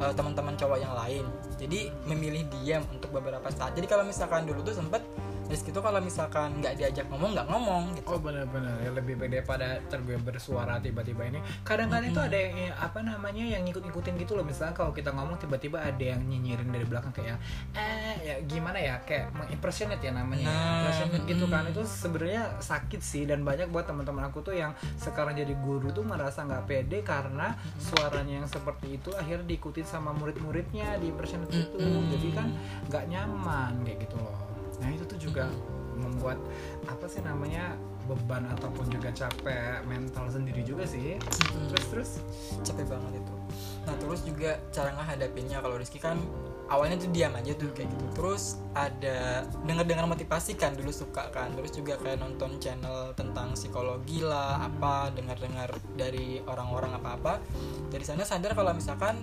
eh, 0.00 0.12
teman-teman 0.16 0.56
cowok 0.56 0.78
yang 0.80 0.94
lain. 0.96 1.24
Jadi 1.60 1.92
memilih 2.08 2.42
diam 2.48 2.82
untuk 2.90 3.12
beberapa 3.12 3.46
saat. 3.52 3.76
Jadi 3.76 3.86
kalau 3.86 4.04
misalkan 4.08 4.48
dulu 4.48 4.64
tuh 4.64 4.74
sempet 4.76 5.04
Rizky 5.44 5.76
tuh 5.76 5.84
kalau 5.84 6.00
misalkan 6.00 6.56
nggak 6.64 6.74
diajak 6.80 7.04
ngomong 7.12 7.36
nggak 7.36 7.48
ngomong 7.52 7.82
gitu 8.00 8.06
Oh 8.08 8.20
benar-benar 8.20 8.80
ya 8.80 8.90
lebih 8.96 9.20
baik 9.20 9.30
daripada 9.40 9.76
terbiar 9.92 10.20
bersuara 10.24 10.80
tiba-tiba 10.80 11.28
ini. 11.28 11.40
Kadang-kadang 11.66 12.08
itu 12.08 12.20
ada 12.20 12.36
yang 12.36 12.72
apa 12.76 13.00
namanya 13.04 13.44
yang 13.44 13.62
ngikut-ngikutin 13.68 14.14
gitu 14.24 14.38
loh. 14.38 14.44
Misalnya 14.44 14.72
kalau 14.72 14.96
kita 14.96 15.12
ngomong 15.12 15.36
tiba-tiba 15.36 15.84
ada 15.84 16.00
yang 16.00 16.20
nyinyirin 16.24 16.68
dari 16.72 16.86
belakang 16.88 17.12
kayak 17.12 17.36
eh 17.76 18.16
ya 18.24 18.34
gimana 18.44 18.78
ya 18.80 18.96
kayak 19.04 19.32
mengimpersonate 19.36 20.00
ya 20.00 20.12
namanya. 20.16 20.48
Nah, 20.48 21.24
gitu 21.28 21.44
kan 21.48 21.68
mm. 21.68 21.72
itu 21.76 21.82
sebenarnya 21.84 22.44
sakit 22.60 23.00
sih 23.04 23.24
dan 23.28 23.44
banyak 23.44 23.68
buat 23.68 23.84
teman-teman 23.84 24.28
aku 24.28 24.40
tuh 24.40 24.56
yang 24.56 24.72
sekarang 24.96 25.36
jadi 25.36 25.52
guru 25.60 25.92
tuh 25.92 26.04
merasa 26.04 26.44
nggak 26.44 26.64
pede 26.64 27.00
karena 27.04 27.56
suaranya 27.76 28.44
yang 28.44 28.48
seperti 28.48 28.96
itu 28.96 29.12
akhirnya 29.12 29.44
diikutin 29.44 29.84
sama 29.84 30.12
murid-muridnya 30.16 31.00
di 31.00 31.12
impersonate 31.12 31.52
itu. 31.52 31.80
Jadi 32.16 32.28
kan 32.32 32.48
nggak 32.88 33.04
nyaman 33.08 33.80
kayak 33.84 34.08
gitu 34.08 34.16
loh. 34.20 34.43
Nah 34.80 34.88
itu 34.90 35.04
tuh 35.04 35.18
juga 35.20 35.46
membuat 35.94 36.38
apa 36.90 37.06
sih 37.06 37.22
namanya 37.22 37.78
beban 38.04 38.44
ataupun 38.52 38.84
juga 38.92 39.08
capek 39.14 39.80
mental 39.86 40.28
sendiri 40.28 40.60
juga 40.60 40.84
sih. 40.84 41.16
Terus 41.72 41.84
terus? 41.88 42.10
Capek 42.60 42.84
banget 42.90 43.22
itu. 43.22 43.34
Nah 43.86 43.94
terus 43.96 44.20
juga 44.26 44.58
cara 44.74 44.90
ngehadapinnya 44.92 45.62
kalau 45.62 45.78
Rizky 45.80 45.96
kan 45.96 46.20
awalnya 46.68 47.00
tuh 47.00 47.08
diam 47.14 47.32
aja 47.32 47.54
tuh 47.56 47.72
kayak 47.72 47.88
gitu. 47.88 48.04
Terus 48.12 48.60
ada 48.76 49.46
dengar 49.64 49.88
dengar 49.88 50.04
motivasi 50.04 50.52
kan 50.58 50.76
dulu 50.76 50.92
suka 50.92 51.32
kan. 51.32 51.54
Terus 51.56 51.72
juga 51.72 51.96
kayak 51.96 52.20
nonton 52.20 52.60
channel 52.60 53.14
tentang 53.16 53.56
psikologi 53.56 54.20
lah 54.20 54.68
apa 54.68 55.08
dengar 55.16 55.38
dengar 55.40 55.72
dari 55.96 56.42
orang-orang 56.44 56.92
apa 56.98 57.08
apa 57.16 57.34
dari 57.88 58.04
sana 58.04 58.26
sadar 58.26 58.52
kalau 58.52 58.74
misalkan 58.76 59.16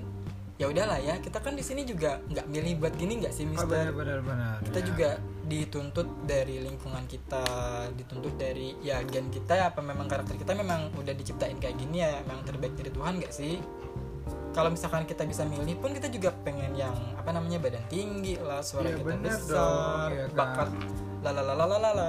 ya 0.58 0.70
udahlah 0.70 0.98
ya 0.98 1.18
kita 1.18 1.42
kan 1.42 1.54
di 1.54 1.66
sini 1.66 1.86
juga 1.86 2.22
nggak 2.30 2.46
milih 2.50 2.74
buat 2.82 2.94
gini 2.94 3.18
nggak 3.18 3.34
sih 3.34 3.46
Oh, 3.46 3.54
Mister 3.54 3.66
benar 3.66 3.94
benar 3.94 4.20
benar. 4.22 4.56
kita 4.62 4.78
ya. 4.78 4.86
juga 4.86 5.10
dituntut 5.52 6.08
dari 6.24 6.64
lingkungan 6.64 7.04
kita 7.12 7.44
dituntut 7.92 8.40
dari 8.40 8.80
ya 8.80 9.04
gen 9.04 9.28
kita 9.28 9.60
ya 9.60 9.66
apa 9.76 9.84
memang 9.84 10.08
karakter 10.08 10.40
kita 10.40 10.56
memang 10.56 10.96
udah 10.96 11.12
diciptain 11.12 11.60
kayak 11.60 11.76
gini 11.76 12.00
ya 12.00 12.24
memang 12.24 12.48
terbaik 12.48 12.72
dari 12.80 12.88
Tuhan 12.88 13.20
nggak 13.20 13.34
sih? 13.36 13.60
Kalau 14.52 14.68
misalkan 14.68 15.08
kita 15.08 15.24
bisa 15.24 15.48
milih 15.48 15.80
pun 15.80 15.92
kita 15.92 16.12
juga 16.12 16.32
pengen 16.44 16.76
yang 16.76 16.92
apa 17.16 17.32
namanya 17.32 17.60
badan 17.60 17.84
tinggi 17.88 18.36
lah 18.36 18.60
suara 18.60 18.92
Iya, 18.92 19.00
kita 19.00 19.16
besar 19.24 19.48
dong, 19.48 20.10
iya 20.12 20.26
kan. 20.28 20.36
bakat 20.36 20.70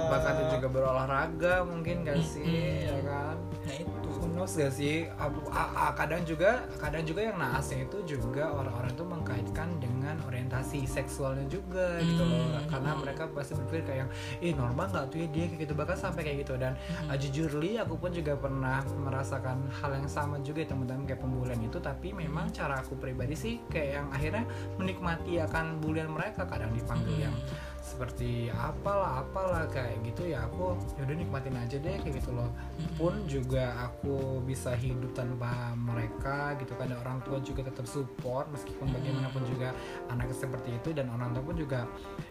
bakatnya 0.09 0.45
juga 0.57 0.67
berolahraga 0.73 1.55
mungkin 1.63 1.95
gak 2.03 2.19
sih 2.19 2.83
ya 2.83 2.97
kan? 3.05 3.35
Nah 3.63 3.75
itu 3.79 4.12
Knows 4.43 4.59
gak 4.59 4.75
sih? 4.75 5.07
Abu- 5.15 5.47
a- 5.55 5.71
a- 5.71 5.95
kadang 5.95 6.19
juga 6.27 6.67
kadang 6.75 7.07
juga 7.07 7.31
yang 7.31 7.39
naasnya 7.39 7.87
itu 7.87 8.03
juga 8.03 8.51
orang-orang 8.51 8.91
itu 8.91 9.05
mengkaitkan 9.07 9.71
dengan 9.79 10.19
orientasi 10.27 10.83
seksualnya 10.83 11.47
juga 11.47 11.95
gitu 12.03 12.27
loh. 12.27 12.43
Hmm. 12.51 12.67
karena 12.67 12.91
mereka 12.99 13.23
pasti 13.31 13.55
berpikir 13.55 13.87
kayak 13.87 14.11
ih 14.43 14.51
normal 14.51 14.91
nggak 14.91 15.05
tuh 15.15 15.17
ya 15.23 15.27
dia? 15.31 15.45
Kayak 15.47 15.61
gitu. 15.63 15.73
Bahkan 15.79 15.95
sampai 15.95 16.21
kayak 16.27 16.37
gitu. 16.43 16.59
Dan 16.59 16.75
uh, 17.07 17.15
jujur 17.15 17.55
li 17.55 17.79
aku 17.79 17.95
pun 17.95 18.11
juga 18.11 18.35
pernah 18.35 18.83
merasakan 18.83 19.63
hal 19.79 19.95
yang 19.95 20.11
sama 20.11 20.35
juga 20.43 20.67
ya 20.67 20.75
teman-teman 20.75 21.07
kayak 21.07 21.23
pembulian 21.23 21.63
itu. 21.63 21.79
Tapi 21.79 22.11
memang 22.11 22.51
cara 22.51 22.83
aku 22.83 22.99
pribadi 22.99 23.39
sih 23.39 23.63
kayak 23.71 23.89
yang 23.95 24.07
akhirnya 24.11 24.43
menikmati 24.75 25.39
akan 25.39 25.79
bulian 25.79 26.11
mereka 26.11 26.43
kadang 26.43 26.75
dipanggil 26.75 27.31
yang 27.31 27.35
seperti 27.83 28.47
apalah 28.55 29.19
apalah 29.27 29.67
kayak 29.67 29.99
gitu 30.07 30.31
ya 30.31 30.47
aku 30.47 30.79
yaudah 30.95 31.19
nikmatin 31.19 31.51
aja 31.59 31.75
deh 31.75 31.99
kayak 31.99 32.23
gitu 32.23 32.31
loh. 32.31 32.47
Pun 32.95 33.27
juga 33.27 33.75
aku 33.91 34.39
bisa 34.47 34.71
hidup 34.71 35.11
tanpa 35.11 35.75
mereka 35.75 36.55
gitu 36.63 36.71
kan 36.79 36.87
dan 36.87 36.97
orang 37.03 37.19
tua 37.27 37.43
juga 37.43 37.67
tetap 37.67 37.83
support 37.83 38.47
meskipun 38.55 38.87
bagaimanapun 38.87 39.43
juga 39.51 39.75
anaknya 40.07 40.35
seperti 40.47 40.79
itu 40.79 40.95
dan 40.95 41.11
orang 41.11 41.35
tua 41.35 41.43
pun 41.43 41.55
juga 41.59 41.83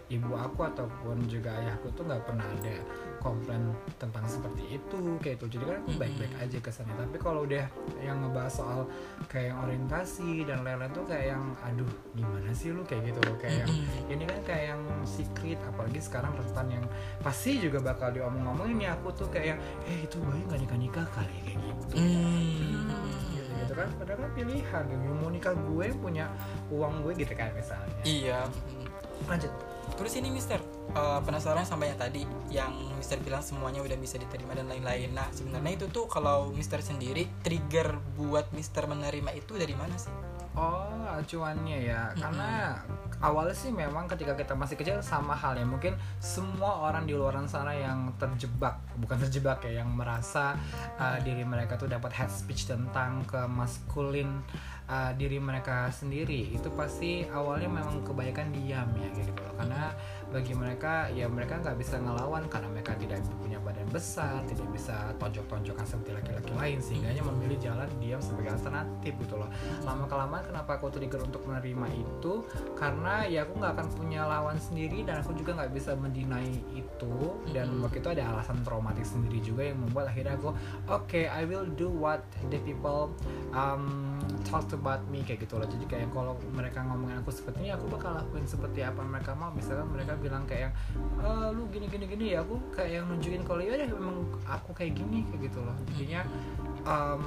ibu 0.08 0.32
aku 0.32 0.64
ataupun 0.72 1.28
juga 1.28 1.52
ayahku 1.60 1.92
tuh 1.92 2.04
nggak 2.08 2.24
pernah 2.24 2.44
ada 2.48 2.74
komplain 3.20 3.70
tentang 4.00 4.24
seperti 4.26 4.80
itu 4.80 4.98
kayak 5.22 5.36
itu 5.38 5.56
jadi 5.56 5.64
kan 5.68 5.76
aku 5.84 5.90
baik-baik 6.00 6.34
aja 6.40 6.58
kesannya. 6.58 6.96
Tapi 6.96 7.16
kalau 7.20 7.44
udah 7.44 7.64
yang 8.00 8.18
ngebahas 8.24 8.52
soal 8.52 8.80
kayak 9.28 9.52
yang 9.52 9.58
orientasi 9.68 10.48
dan 10.48 10.64
lain-lain 10.64 10.92
tuh 10.96 11.04
kayak 11.04 11.36
yang 11.36 11.44
aduh 11.60 11.92
gimana 12.16 12.50
sih 12.56 12.72
lu? 12.72 12.82
kayak 12.88 13.14
gitu 13.14 13.20
loh. 13.28 13.36
Kayak 13.38 13.64
yang 13.64 13.72
ini 14.10 14.24
kan 14.26 14.40
kayak 14.44 14.64
yang 14.74 14.82
secret 15.42 15.58
apalagi 15.66 15.98
sekarang 15.98 16.30
rentan 16.38 16.70
yang 16.70 16.84
pasti 17.18 17.58
juga 17.58 17.82
bakal 17.82 18.14
diomong-omongin 18.14 18.86
ya 18.86 18.94
aku 18.94 19.10
tuh 19.10 19.26
kayak 19.26 19.58
yang 19.58 19.60
eh 19.90 20.06
itu 20.06 20.22
bayi 20.22 20.42
nggak 20.46 20.60
nikah 20.62 20.78
nikah 20.78 21.06
kali 21.10 21.36
kayak 21.42 21.58
gitu. 21.58 21.94
Gitu, 21.98 23.42
gitu 23.58 23.72
kan. 23.74 23.88
Padahal 23.98 24.18
kan 24.22 24.30
pilihan 24.38 24.82
gitu 24.86 25.02
mau 25.18 25.30
nikah 25.34 25.54
gue 25.58 25.86
punya 25.98 26.30
uang 26.70 27.02
gue 27.02 27.12
gitu 27.26 27.34
kan 27.34 27.50
misalnya. 27.58 28.02
Iya. 28.06 28.46
Lanjut. 29.26 29.50
Terus 29.98 30.14
ini 30.22 30.30
Mister 30.30 30.62
eh, 30.94 31.20
penasaran 31.26 31.66
sama 31.66 31.90
yang 31.90 31.98
tadi 31.98 32.22
yang 32.48 32.70
Mister 32.94 33.18
bilang 33.18 33.42
semuanya 33.42 33.82
udah 33.82 33.98
bisa 33.98 34.14
diterima 34.14 34.54
dan 34.54 34.70
lain-lain. 34.70 35.10
Nah 35.10 35.26
sebenarnya 35.34 35.74
itu 35.74 35.86
tuh 35.90 36.06
kalau 36.06 36.54
Mister 36.54 36.78
sendiri 36.78 37.26
trigger 37.42 37.98
buat 38.14 38.46
Mister 38.54 38.86
menerima 38.86 39.34
itu 39.34 39.58
dari 39.58 39.74
mana 39.74 39.98
sih? 39.98 40.14
Oh, 40.52 41.00
acuannya 41.08 41.88
ya. 41.88 42.12
Karena 42.12 42.76
awalnya 43.24 43.56
sih 43.56 43.72
memang 43.72 44.04
ketika 44.04 44.36
kita 44.36 44.52
masih 44.52 44.76
kecil 44.76 45.00
sama 45.00 45.32
halnya 45.32 45.64
mungkin 45.64 45.96
semua 46.20 46.92
orang 46.92 47.08
di 47.08 47.16
luar 47.16 47.32
sana 47.48 47.72
yang 47.72 48.12
terjebak, 48.20 48.76
bukan 49.00 49.16
terjebak 49.24 49.64
ya, 49.64 49.80
yang 49.80 49.88
merasa 49.88 50.52
uh, 51.00 51.16
diri 51.24 51.46
mereka 51.46 51.80
tuh 51.80 51.88
dapat 51.88 52.12
head 52.12 52.28
speech 52.28 52.68
tentang 52.68 53.24
kemaskulin 53.24 54.28
uh, 54.92 55.16
diri 55.16 55.40
mereka 55.40 55.88
sendiri. 55.88 56.52
Itu 56.52 56.68
pasti 56.76 57.24
awalnya 57.32 57.72
memang 57.72 58.04
kebanyakan 58.04 58.52
diam 58.52 58.88
ya 59.00 59.08
gitu 59.16 59.32
loh. 59.32 59.56
Karena 59.56 59.88
bagi 60.32 60.56
mereka 60.56 61.12
ya 61.12 61.28
mereka 61.28 61.60
nggak 61.60 61.76
bisa 61.76 62.00
ngelawan 62.00 62.48
karena 62.48 62.68
mereka 62.72 62.96
tidak 62.96 63.20
punya 63.38 63.60
badan 63.60 63.86
besar, 63.92 64.40
tidak 64.48 64.66
bisa 64.72 65.12
tonjok-tonjokan 65.20 65.84
seperti 65.84 66.10
laki-laki 66.16 66.52
lain 66.56 66.78
sehingga 66.80 67.12
memilih 67.22 67.58
jalan 67.58 67.88
diam 67.98 68.18
sebagai 68.18 68.54
alternatif 68.54 69.12
gitu 69.18 69.34
loh. 69.38 69.48
Lama 69.82 70.04
kelamaan 70.06 70.42
kenapa 70.46 70.80
aku 70.80 70.90
trigger 70.90 71.22
untuk 71.22 71.44
menerima 71.46 71.86
itu? 71.94 72.42
Karena 72.74 73.26
ya 73.26 73.46
aku 73.46 73.58
nggak 73.58 73.72
akan 73.78 73.88
punya 73.94 74.22
lawan 74.26 74.56
sendiri 74.58 75.02
dan 75.06 75.22
aku 75.22 75.34
juga 75.36 75.58
nggak 75.58 75.72
bisa 75.74 75.94
mendinai 75.94 76.50
itu. 76.74 77.14
Dan 77.50 77.82
waktu 77.82 78.00
itu 78.00 78.08
ada 78.10 78.24
alasan 78.32 78.62
traumatis 78.62 79.12
sendiri 79.12 79.38
juga 79.42 79.68
yang 79.68 79.78
membuat 79.82 80.10
akhirnya 80.10 80.34
aku 80.38 80.54
oke 80.88 81.20
I 81.26 81.42
will 81.44 81.66
do 81.76 81.90
what 81.90 82.22
the 82.48 82.58
people 82.62 83.12
um, 83.52 84.18
talked 84.46 84.72
about 84.72 85.02
me 85.10 85.22
kayak 85.26 85.44
gitu 85.44 85.58
loh. 85.58 85.66
Jadi 85.66 85.84
kayak 85.90 86.08
kalau 86.14 86.38
mereka 86.54 86.82
ngomongin 86.86 87.20
aku 87.22 87.30
seperti 87.34 87.68
ini 87.68 87.70
aku 87.74 87.90
bakal 87.90 88.14
lakuin 88.14 88.46
seperti 88.46 88.86
apa 88.86 89.02
mereka 89.02 89.34
mau. 89.34 89.50
Misalkan 89.52 89.90
mereka 89.90 90.14
bilang 90.22 90.46
kayak 90.46 90.70
yang 90.70 90.74
"Eh, 91.20 91.48
lu 91.50 91.66
gini 91.74 91.86
gini 91.90 92.06
gini 92.06 92.24
ya 92.32 92.46
aku 92.46 92.56
kayak 92.70 93.02
yang 93.02 93.06
nunjukin 93.10 93.42
kalau 93.42 93.60
ya 93.60 93.74
memang 93.90 94.22
aku 94.46 94.70
kayak 94.72 94.94
gini 94.94 95.26
kayak 95.28 95.50
gitu 95.50 95.58
loh. 95.60 95.76
Jadinya 95.90 96.22
um, 96.86 97.24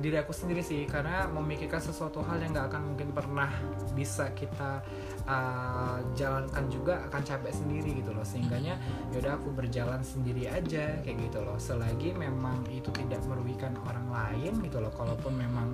diri 0.00 0.16
aku 0.16 0.32
sendiri 0.32 0.64
sih 0.64 0.88
karena 0.88 1.28
memikirkan 1.28 1.80
sesuatu 1.80 2.24
hal 2.24 2.40
yang 2.40 2.56
nggak 2.56 2.72
akan 2.72 2.82
mungkin 2.92 3.08
pernah 3.12 3.52
bisa 3.92 4.32
kita 4.32 4.80
uh, 5.28 6.00
jalankan 6.16 6.64
juga 6.72 7.04
akan 7.12 7.20
capek 7.20 7.52
sendiri 7.52 8.00
gitu 8.00 8.10
loh. 8.16 8.24
Sehingganya 8.24 8.80
yaudah 9.12 9.36
aku 9.36 9.52
berjalan 9.52 10.00
sendiri 10.00 10.48
aja 10.48 10.96
kayak 11.04 11.16
gitu 11.28 11.44
loh. 11.44 11.60
Selagi 11.60 12.16
memang 12.16 12.64
itu 12.72 12.88
tidak 12.96 13.20
merugikan 13.28 13.76
orang 13.84 14.08
lain 14.08 14.56
gitu 14.64 14.80
loh 14.80 14.92
kalaupun 14.92 15.36
memang 15.36 15.69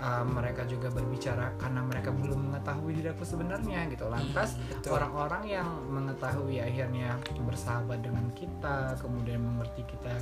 uh, 0.00 0.24
mereka 0.24 0.64
juga 0.68 0.92
berbicara 0.92 1.52
karena 1.56 1.80
mereka 1.84 2.12
belum 2.12 2.50
mengetahui 2.52 2.96
diri 3.00 3.08
aku 3.12 3.24
sebenarnya 3.24 3.88
gitu. 3.88 4.08
Lantas 4.08 4.56
betul. 4.68 4.96
orang-orang 4.96 5.44
yang 5.48 5.68
mengetahui 5.88 6.60
akhirnya 6.60 7.16
bersahabat 7.44 8.00
dengan 8.04 8.26
kita 8.36 8.96
kemudian 9.00 9.40
mengerti 9.40 9.82
kita 9.88 10.14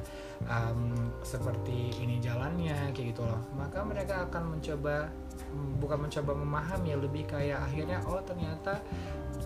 um, 0.47 1.12
seperti 1.23 1.95
ini 2.02 2.19
jalannya 2.23 2.95
kayak 2.95 3.14
gitu 3.14 3.23
loh. 3.26 3.40
Maka 3.54 3.83
mereka 3.83 4.26
akan 4.31 4.59
mencoba 4.59 5.11
bukan 5.83 5.99
mencoba 6.07 6.33
memahami 6.35 6.95
lebih 6.99 7.26
kayak 7.26 7.59
akhirnya 7.66 7.99
oh 8.07 8.23
ternyata 8.23 8.78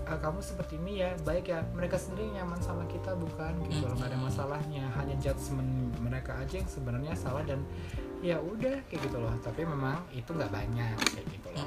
uh, 0.05 0.19
kamu 0.21 0.41
seperti 0.45 0.77
ini 0.81 1.05
ya 1.05 1.11
baik 1.25 1.49
ya 1.49 1.65
mereka 1.73 1.97
sendiri 1.97 2.33
nyaman 2.37 2.61
sama 2.61 2.85
kita 2.89 3.17
bukan 3.17 3.57
gitu 3.69 3.89
loh. 3.89 3.97
Nggak 3.97 4.13
ada 4.13 4.19
masalahnya 4.21 4.85
hanya 5.01 5.17
judgement 5.21 5.93
mereka 6.01 6.37
aja 6.37 6.61
yang 6.61 6.69
sebenarnya 6.69 7.13
salah 7.17 7.45
dan 7.45 7.65
ya 8.19 8.37
udah 8.41 8.75
kayak 8.91 9.01
gitu 9.07 9.19
loh. 9.21 9.31
Tapi 9.45 9.63
memang 9.63 10.03
itu 10.11 10.31
nggak 10.33 10.51
banyak 10.51 10.97
kayak 11.15 11.27
gitu 11.31 11.49
loh. 11.55 11.67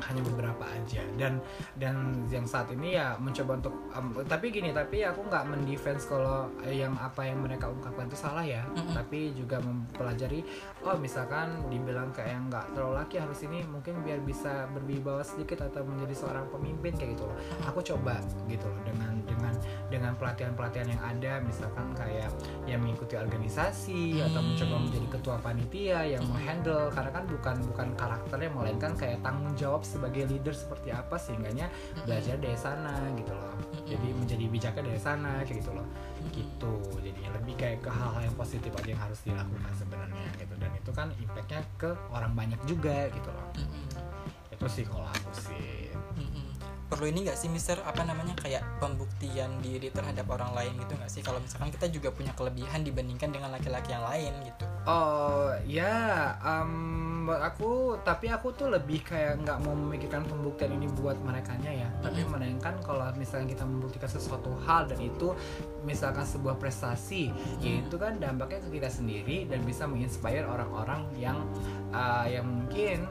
Hanya 0.00 0.20
beberapa 0.24 0.64
aja. 0.64 1.02
Dan 1.18 1.42
dan 1.76 2.24
yang 2.32 2.46
saat 2.48 2.70
ini 2.72 2.96
ya 2.96 3.18
mencoba 3.20 3.60
untuk 3.60 3.74
um, 3.92 4.16
tapi 4.24 4.48
gini 4.48 4.72
tapi 4.72 5.04
aku 5.04 5.26
nggak 5.28 5.44
mendefense 5.50 6.06
kalau 6.08 6.48
yang 6.64 6.94
apa 6.96 7.26
yang 7.26 7.42
mereka 7.42 7.68
ungkapkan 7.68 8.06
itu 8.08 8.16
salah 8.16 8.46
ya. 8.46 8.62
Tapi 8.94 9.34
juga 9.36 9.60
mempelajari 9.60 10.40
oh 10.86 10.96
misalkan 10.96 11.66
dibilang 11.68 12.14
kayak 12.14 12.32
yang 12.38 12.44
nggak 12.48 12.66
terlalu 12.72 12.94
laki 13.04 13.16
harus 13.20 13.40
ini 13.44 13.60
mungkin 13.66 14.00
biar 14.06 14.20
bisa 14.22 14.70
berwibawa 14.72 15.20
sedikit 15.20 15.66
atau 15.66 15.82
menjadi 15.84 16.14
seorang 16.14 16.46
pemimpin 16.48 16.94
kayak 16.96 17.18
gitu 17.18 17.26
loh. 17.28 17.36
Aku 17.68 17.82
coba 17.84 18.22
gitu 18.46 18.64
loh 18.68 18.80
dengan 18.86 19.12
dengan 19.26 19.52
dengan 19.90 20.12
pelatihan 20.16 20.52
pelatihan 20.56 20.88
yang 20.88 21.02
ada. 21.02 21.32
Misalkan 21.44 21.92
kayak 21.92 22.30
yang 22.64 22.80
mengikuti 22.80 23.16
organisasi 23.18 24.20
atau 24.20 24.40
Hmm. 24.44 24.52
mencoba 24.52 24.76
menjadi 24.84 25.06
ketua 25.18 25.36
panitia 25.40 25.73
yang 25.82 26.22
menghandle 26.30 26.86
karena 26.94 27.10
kan 27.10 27.24
bukan 27.26 27.56
bukan 27.74 27.88
karakternya 27.98 28.50
melainkan 28.54 28.94
kayak 28.94 29.18
tanggung 29.26 29.50
jawab 29.58 29.82
sebagai 29.82 30.30
leader 30.30 30.54
seperti 30.54 30.94
apa 30.94 31.18
sehingganya 31.18 31.66
belajar 32.06 32.38
dari 32.38 32.54
sana 32.54 32.94
gitu 33.18 33.34
loh. 33.34 33.54
Jadi 33.82 34.08
menjadi 34.14 34.44
bijaknya 34.46 34.82
dari 34.94 35.00
sana 35.02 35.42
kayak 35.42 35.58
gitu 35.66 35.70
loh. 35.74 35.86
Gitu. 36.30 36.72
Jadi 37.02 37.20
lebih 37.26 37.54
kayak 37.58 37.82
ke 37.82 37.90
hal-hal 37.90 38.22
yang 38.22 38.36
positif 38.38 38.70
aja 38.78 38.88
yang 38.94 39.02
harus 39.02 39.20
dilakukan 39.26 39.72
sebenarnya 39.74 40.26
gitu. 40.38 40.54
Dan 40.54 40.70
itu 40.78 40.90
kan 40.94 41.08
impactnya 41.18 41.60
ke 41.74 41.90
orang 42.14 42.32
banyak 42.38 42.60
juga 42.70 43.10
gitu 43.10 43.30
loh. 43.34 43.48
Itu 44.54 44.66
sih 44.70 44.86
kalau 44.86 45.10
aku 45.10 45.30
sih 45.34 45.83
perlu 46.94 47.10
ini 47.10 47.26
nggak 47.26 47.34
sih 47.34 47.50
Mister? 47.50 47.82
Apa 47.82 48.06
namanya 48.06 48.38
kayak 48.38 48.62
pembuktian 48.78 49.58
diri 49.58 49.90
terhadap 49.90 50.30
orang 50.30 50.54
lain 50.54 50.78
gitu 50.78 50.94
nggak 50.94 51.10
sih? 51.10 51.26
Kalau 51.26 51.42
misalkan 51.42 51.74
kita 51.74 51.90
juga 51.90 52.14
punya 52.14 52.30
kelebihan 52.38 52.86
dibandingkan 52.86 53.34
dengan 53.34 53.50
laki-laki 53.50 53.90
yang 53.90 54.06
lain 54.06 54.32
gitu. 54.46 54.64
Oh 54.86 55.50
ya, 55.66 56.38
um, 56.46 57.26
buat 57.26 57.42
aku 57.42 57.98
tapi 58.06 58.30
aku 58.30 58.54
tuh 58.54 58.70
lebih 58.70 59.02
kayak 59.02 59.42
nggak 59.42 59.58
mau 59.66 59.74
memikirkan 59.74 60.22
pembuktian 60.28 60.76
ini 60.76 60.86
buat 60.94 61.18
mereka 61.24 61.56
ya, 61.64 61.88
tapi 62.04 62.20
melainkan 62.28 62.76
kalau 62.84 63.08
misalnya 63.16 63.56
kita 63.56 63.64
membuktikan 63.64 64.06
sesuatu 64.06 64.52
hal 64.68 64.84
dan 64.84 65.00
itu 65.00 65.32
misalkan 65.88 66.22
sebuah 66.22 66.60
prestasi, 66.60 67.32
ya 67.64 67.80
itu 67.80 67.96
kan 67.96 68.20
dampaknya 68.20 68.60
ke 68.68 68.76
kita 68.78 68.92
sendiri 68.92 69.48
dan 69.48 69.64
bisa 69.64 69.88
menginspire 69.88 70.44
orang-orang 70.44 71.08
yang 71.16 71.42
uh, 71.90 72.28
yang 72.28 72.44
mungkin 72.44 73.08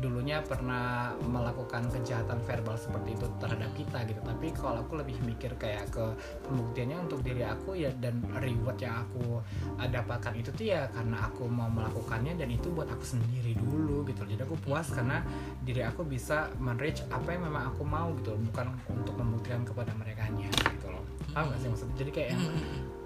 dulunya 0.00 0.42
pernah 0.42 1.14
melakukan 1.22 1.86
kejahatan 1.92 2.42
verbal 2.42 2.74
seperti 2.74 3.14
itu 3.14 3.26
terhadap 3.38 3.70
kita 3.76 3.98
gitu. 4.08 4.20
Tapi 4.24 4.46
kalau 4.56 4.82
aku 4.82 4.98
lebih 4.98 5.16
mikir 5.22 5.54
kayak 5.60 5.90
ke 5.92 6.04
pembuktiannya 6.48 6.98
untuk 7.06 7.20
diri 7.22 7.46
aku 7.46 7.78
ya 7.78 7.90
dan 8.02 8.22
reward 8.40 8.78
yang 8.82 9.06
aku 9.06 9.38
uh, 9.78 9.88
dapatkan 9.88 10.34
itu 10.34 10.50
tuh 10.52 10.66
ya 10.66 10.88
karena 10.90 11.28
aku 11.28 11.46
mau 11.46 11.70
melakukannya 11.70 12.34
dan 12.34 12.48
itu 12.50 12.72
buat 12.72 12.90
aku 12.90 13.04
sendiri 13.04 13.54
dulu 13.58 14.02
gitu. 14.08 14.26
Jadi 14.26 14.42
aku 14.42 14.56
puas 14.62 14.90
karena 14.90 15.22
diri 15.62 15.86
aku 15.86 16.02
bisa 16.02 16.50
menreach 16.58 17.06
apa 17.12 17.34
yang 17.34 17.46
memang 17.46 17.70
aku 17.70 17.82
mau 17.86 18.10
gitu. 18.18 18.34
Bukan 18.34 18.66
untuk 18.90 19.14
membuktikan 19.14 19.62
kepada 19.62 19.94
mereka 19.94 20.26
gitu 20.38 20.88
loh. 20.88 21.04
Paham 21.32 21.52
gak 21.52 21.60
sih 21.60 21.68
maksudnya? 21.68 21.96
Jadi 21.96 22.10
kayak 22.10 22.28
yang 22.34 22.42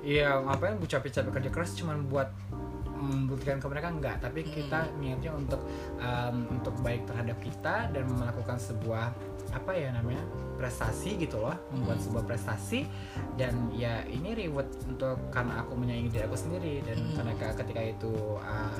Iya, 0.06 0.38
ngapain 0.38 0.78
gue 0.78 0.86
capek-capek 0.86 1.34
kerja 1.34 1.50
keras 1.50 1.74
cuman 1.74 2.06
buat 2.06 2.30
membuktikan 3.06 3.62
ke 3.62 3.66
mereka 3.70 3.88
enggak, 3.94 4.16
tapi 4.18 4.42
kita 4.42 4.90
niatnya 4.98 5.32
untuk 5.32 5.62
um, 6.02 6.50
untuk 6.50 6.74
baik 6.82 7.06
terhadap 7.06 7.38
kita 7.38 7.88
dan 7.94 8.04
melakukan 8.10 8.58
sebuah 8.58 9.14
apa 9.54 9.72
ya 9.72 9.94
namanya 9.94 10.20
prestasi 10.58 11.20
gitu 11.20 11.38
loh, 11.38 11.54
membuat 11.70 12.02
sebuah 12.02 12.24
prestasi. 12.26 12.88
Dan 13.38 13.70
ya 13.72 14.02
ini 14.08 14.34
reward 14.34 14.66
untuk 14.88 15.20
karena 15.30 15.62
aku 15.62 15.78
menyayangi 15.78 16.10
diri 16.10 16.24
aku 16.26 16.36
sendiri. 16.36 16.74
Dan 16.82 16.98
karena 17.14 17.32
ketika 17.54 17.82
itu 17.84 18.12
uh, 18.40 18.78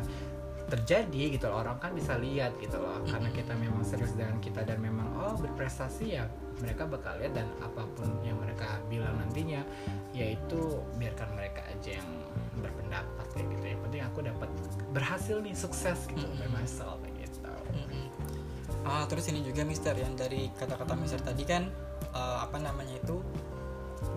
terjadi 0.66 1.38
gitu 1.38 1.46
loh 1.46 1.62
orang 1.62 1.78
kan 1.78 1.94
bisa 1.94 2.18
lihat 2.18 2.56
gitu 2.58 2.80
loh. 2.80 2.98
Karena 3.06 3.30
kita 3.30 3.54
memang 3.54 3.86
serius 3.86 4.16
dengan 4.18 4.40
kita 4.42 4.66
dan 4.66 4.82
memang 4.82 5.06
oh 5.14 5.38
berprestasi 5.38 6.18
ya 6.18 6.26
mereka 6.58 6.88
bakal 6.88 7.14
lihat. 7.22 7.36
Dan 7.36 7.46
apa 7.62 7.86
pun 7.94 8.10
yang 8.26 8.40
mereka 8.40 8.80
bilang 8.90 9.14
nantinya 9.20 9.62
yaitu 10.16 10.82
biarkan 10.98 11.30
mereka 11.36 11.62
aja 11.70 12.00
yang 12.02 12.10
berpendapat 12.60 13.26
kayak 13.36 13.46
gitu. 13.56 13.64
Yang 13.76 13.80
penting 13.88 14.02
aku 14.04 14.18
dapat 14.24 14.50
berhasil 14.96 15.36
nih 15.40 15.54
sukses 15.56 15.98
gitu 16.08 16.26
by 16.40 16.48
myself 16.52 17.00
kayak 17.04 17.28
gitu. 17.28 17.52
Ah 18.86 19.02
terus 19.10 19.26
ini 19.28 19.42
juga 19.42 19.66
Mister 19.66 19.98
yang 19.98 20.14
dari 20.14 20.48
kata-kata 20.54 20.94
Mister 20.94 21.18
tadi 21.18 21.42
kan 21.42 21.66
eh, 22.14 22.38
apa 22.40 22.56
namanya 22.62 22.96
itu 22.96 23.18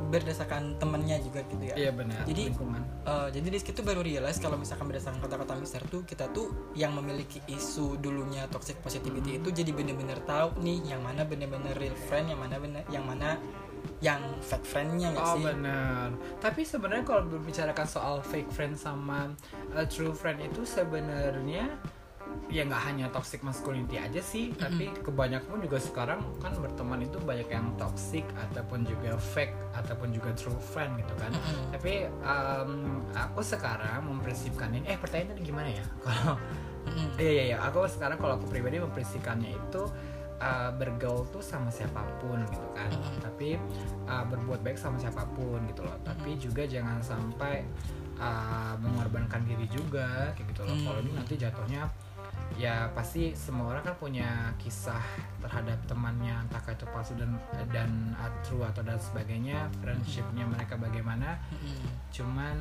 berdasarkan 0.09 0.81
temennya 0.81 1.21
juga 1.21 1.45
gitu 1.45 1.63
ya. 1.69 1.75
Iya 1.77 1.91
benar 1.93 2.25
Jadi, 2.25 2.49
lingkungan. 2.49 2.81
Eh, 3.05 3.27
jadi 3.29 3.47
Rizky 3.53 3.71
tuh 3.77 3.85
baru 3.85 4.01
realize 4.01 4.41
kalau 4.41 4.57
misalkan 4.57 4.89
berdasarkan 4.89 5.21
kata-kata 5.21 5.53
Mister 5.57 5.81
tuh 5.85 6.01
kita 6.05 6.29
tuh 6.33 6.73
yang 6.73 6.93
memiliki 6.97 7.41
isu 7.49 7.97
dulunya 8.01 8.45
toxic 8.49 8.81
positivity 8.81 9.37
itu 9.37 9.49
jadi 9.53 9.69
bener-bener 9.69 10.17
tahu 10.25 10.57
nih 10.61 10.93
yang 10.93 11.01
mana 11.05 11.25
bener-bener 11.25 11.73
real 11.77 11.97
friend 12.09 12.29
yang 12.29 12.41
mana 12.41 12.57
bener 12.57 12.83
yang 12.89 13.05
mana 13.05 13.37
yang 13.99 14.21
fake 14.39 14.63
friendnya 14.63 15.11
nggak 15.11 15.25
Oh 15.25 15.35
sih 15.35 15.43
benar. 15.43 16.07
Tapi 16.39 16.61
sebenarnya 16.63 17.03
kalau 17.03 17.23
berbicarakan 17.27 17.87
soal 17.87 18.15
fake 18.23 18.51
friend 18.51 18.79
sama 18.79 19.31
uh, 19.75 19.85
true 19.87 20.15
friend 20.15 20.39
itu 20.39 20.63
sebenarnya 20.63 21.67
ya 22.45 22.61
nggak 22.61 22.83
hanya 22.85 23.09
toxic 23.09 23.41
masculinity 23.41 23.97
aja 23.97 24.21
sih, 24.21 24.53
tapi 24.53 24.93
kebanyakan 25.01 25.65
juga 25.65 25.81
sekarang 25.81 26.21
kan 26.37 26.53
berteman 26.61 27.01
itu 27.01 27.17
banyak 27.17 27.49
yang 27.49 27.73
toxic 27.81 28.21
ataupun 28.37 28.85
juga 28.85 29.17
fake 29.17 29.57
ataupun 29.73 30.13
juga 30.13 30.29
true 30.37 30.61
friend 30.61 31.01
gitu 31.01 31.13
kan. 31.17 31.33
Tapi 31.73 32.05
um, 32.21 33.01
aku 33.17 33.41
sekarang 33.41 34.05
memprinsipkan 34.05 34.69
ini. 34.77 34.85
Eh 34.93 34.97
pertanyaannya 35.01 35.41
gimana 35.41 35.69
ya? 35.73 35.85
Kalau 36.05 36.37
Mm-mm. 36.87 37.19
Iya 37.19 37.31
iya 37.31 37.43
iya, 37.53 37.57
aku 37.59 37.83
sekarang 37.85 38.17
kalau 38.17 38.39
aku 38.39 38.47
pribadi 38.47 38.79
memprinsipkannya 38.79 39.51
itu 39.51 39.83
uh, 40.39 40.71
bergaul 40.75 41.27
tuh 41.29 41.43
sama 41.43 41.69
siapa 41.69 42.01
pun 42.23 42.41
gitu 42.47 42.67
kan. 42.73 42.91
Tapi 43.21 43.59
uh, 44.07 44.23
berbuat 44.27 44.63
baik 44.65 44.79
sama 44.79 44.97
siapa 44.97 45.27
pun 45.35 45.59
gitu 45.69 45.85
loh. 45.85 45.95
Tapi 46.01 46.39
juga 46.39 46.65
jangan 46.65 46.99
sampai 47.03 47.63
uh, 48.17 48.75
mengorbankan 48.79 49.45
diri 49.45 49.67
juga 49.69 50.33
kayak 50.33 50.47
gitu 50.55 50.61
loh. 50.65 50.75
Hmm. 50.75 50.85
Kalau 50.87 50.99
ini 51.03 51.11
nanti 51.15 51.33
jatuhnya 51.37 51.83
ya 52.59 52.91
pasti 52.91 53.31
semua 53.31 53.71
orang 53.71 53.87
kan 53.87 53.95
punya 53.95 54.51
kisah 54.59 54.99
terhadap 55.39 55.79
temannya 55.87 56.35
entah 56.43 56.59
itu 56.67 56.83
palsu 56.91 57.15
dan 57.15 57.39
dan 57.71 58.11
uh, 58.19 58.27
true 58.43 58.67
atau 58.67 58.83
dan 58.83 58.99
sebagainya 58.99 59.71
friendshipnya 59.79 60.43
mereka 60.43 60.75
bagaimana. 60.75 61.39
Mm-mm. 61.55 61.87
cuman 62.09 62.57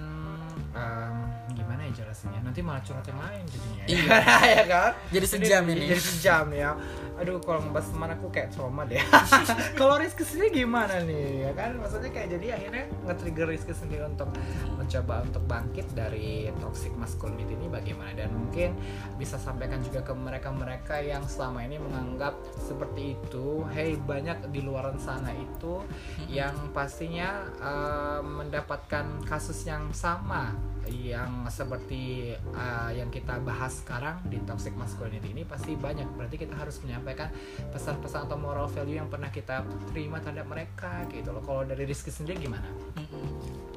em, 0.77 1.17
gimana 1.57 1.81
ya 1.91 2.05
jelasinnya? 2.05 2.39
Nanti 2.47 2.61
malah 2.63 2.79
curhat 2.85 3.03
yang 3.11 3.19
lain 3.19 3.43
jadinya. 3.51 3.85
Iya. 3.91 4.17
ya 4.63 4.65
kan? 4.71 4.93
Jadi 5.11 5.27
sejam 5.27 5.63
ini. 5.67 5.91
jadi 5.91 6.03
sejam 6.05 6.47
ya. 6.55 6.71
Aduh 7.19 7.43
kalau 7.43 7.67
ngebahas 7.67 7.89
teman 7.91 8.11
aku 8.15 8.27
kayak 8.31 8.49
trauma 8.55 8.87
deh. 8.87 9.03
Kalau 9.79 9.99
Rizky 9.99 10.23
sendiri 10.23 10.63
gimana 10.63 11.03
nih? 11.03 11.51
Ya 11.51 11.53
kan? 11.59 11.75
Maksudnya 11.75 12.15
kayak 12.15 12.29
jadi 12.39 12.47
akhirnya 12.55 12.85
nge-trigger 13.11 13.47
Rizky 13.51 13.75
sendiri 13.75 14.07
untuk 14.07 14.31
mencoba 14.79 15.27
untuk 15.27 15.43
bangkit 15.51 15.99
dari 15.99 16.47
toxic 16.63 16.95
masculinity 16.95 17.59
ini 17.59 17.67
bagaimana? 17.67 18.15
Dan 18.15 18.31
mungkin 18.31 18.79
bisa 19.19 19.35
sampaikan 19.35 19.83
juga 19.89 20.05
ke 20.05 20.15
mereka-mereka 20.15 21.01
yang 21.01 21.25
selama 21.25 21.65
ini 21.65 21.81
menganggap 21.81 22.37
seperti 22.61 23.17
itu 23.17 23.65
hey 23.73 23.97
banyak 23.97 24.53
di 24.53 24.61
luaran 24.61 25.01
sana 25.01 25.33
itu 25.33 25.81
yang 26.29 26.55
pastinya 26.77 27.49
eh, 27.57 28.21
mendapatkan 28.23 29.25
kasus 29.25 29.65
yang 29.65 29.89
sama 29.97 30.53
yang 30.89 31.45
seperti 31.53 32.33
uh, 32.57 32.91
yang 32.91 33.13
kita 33.13 33.37
bahas 33.45 33.85
sekarang 33.85 34.19
di 34.27 34.41
toxic 34.49 34.73
masculinity 34.75 35.37
ini 35.37 35.45
pasti 35.45 35.77
banyak 35.77 36.09
berarti 36.17 36.41
kita 36.41 36.57
harus 36.57 36.81
menyampaikan 36.81 37.29
pesan-pesan 37.71 38.29
atau 38.29 38.39
moral 38.41 38.67
value 38.73 38.97
yang 38.97 39.09
pernah 39.13 39.29
kita 39.29 39.63
terima 39.93 40.19
terhadap 40.25 40.49
mereka 40.49 41.05
gitu 41.13 41.31
loh 41.31 41.45
kalau 41.45 41.63
dari 41.69 41.85
Rizky 41.85 42.09
sendiri 42.09 42.49
gimana? 42.49 42.69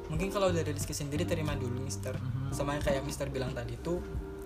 Mungkin 0.08 0.28
kalau 0.32 0.52
dari 0.52 0.72
Rizky 0.72 0.96
sendiri 0.96 1.24
terima 1.28 1.56
dulu 1.56 1.80
Mister. 1.80 2.16
Mhm. 2.16 2.52
Sama 2.52 2.76
kayak 2.80 3.04
Mister 3.04 3.28
bilang 3.28 3.52
tadi 3.52 3.76
tuh 3.80 4.00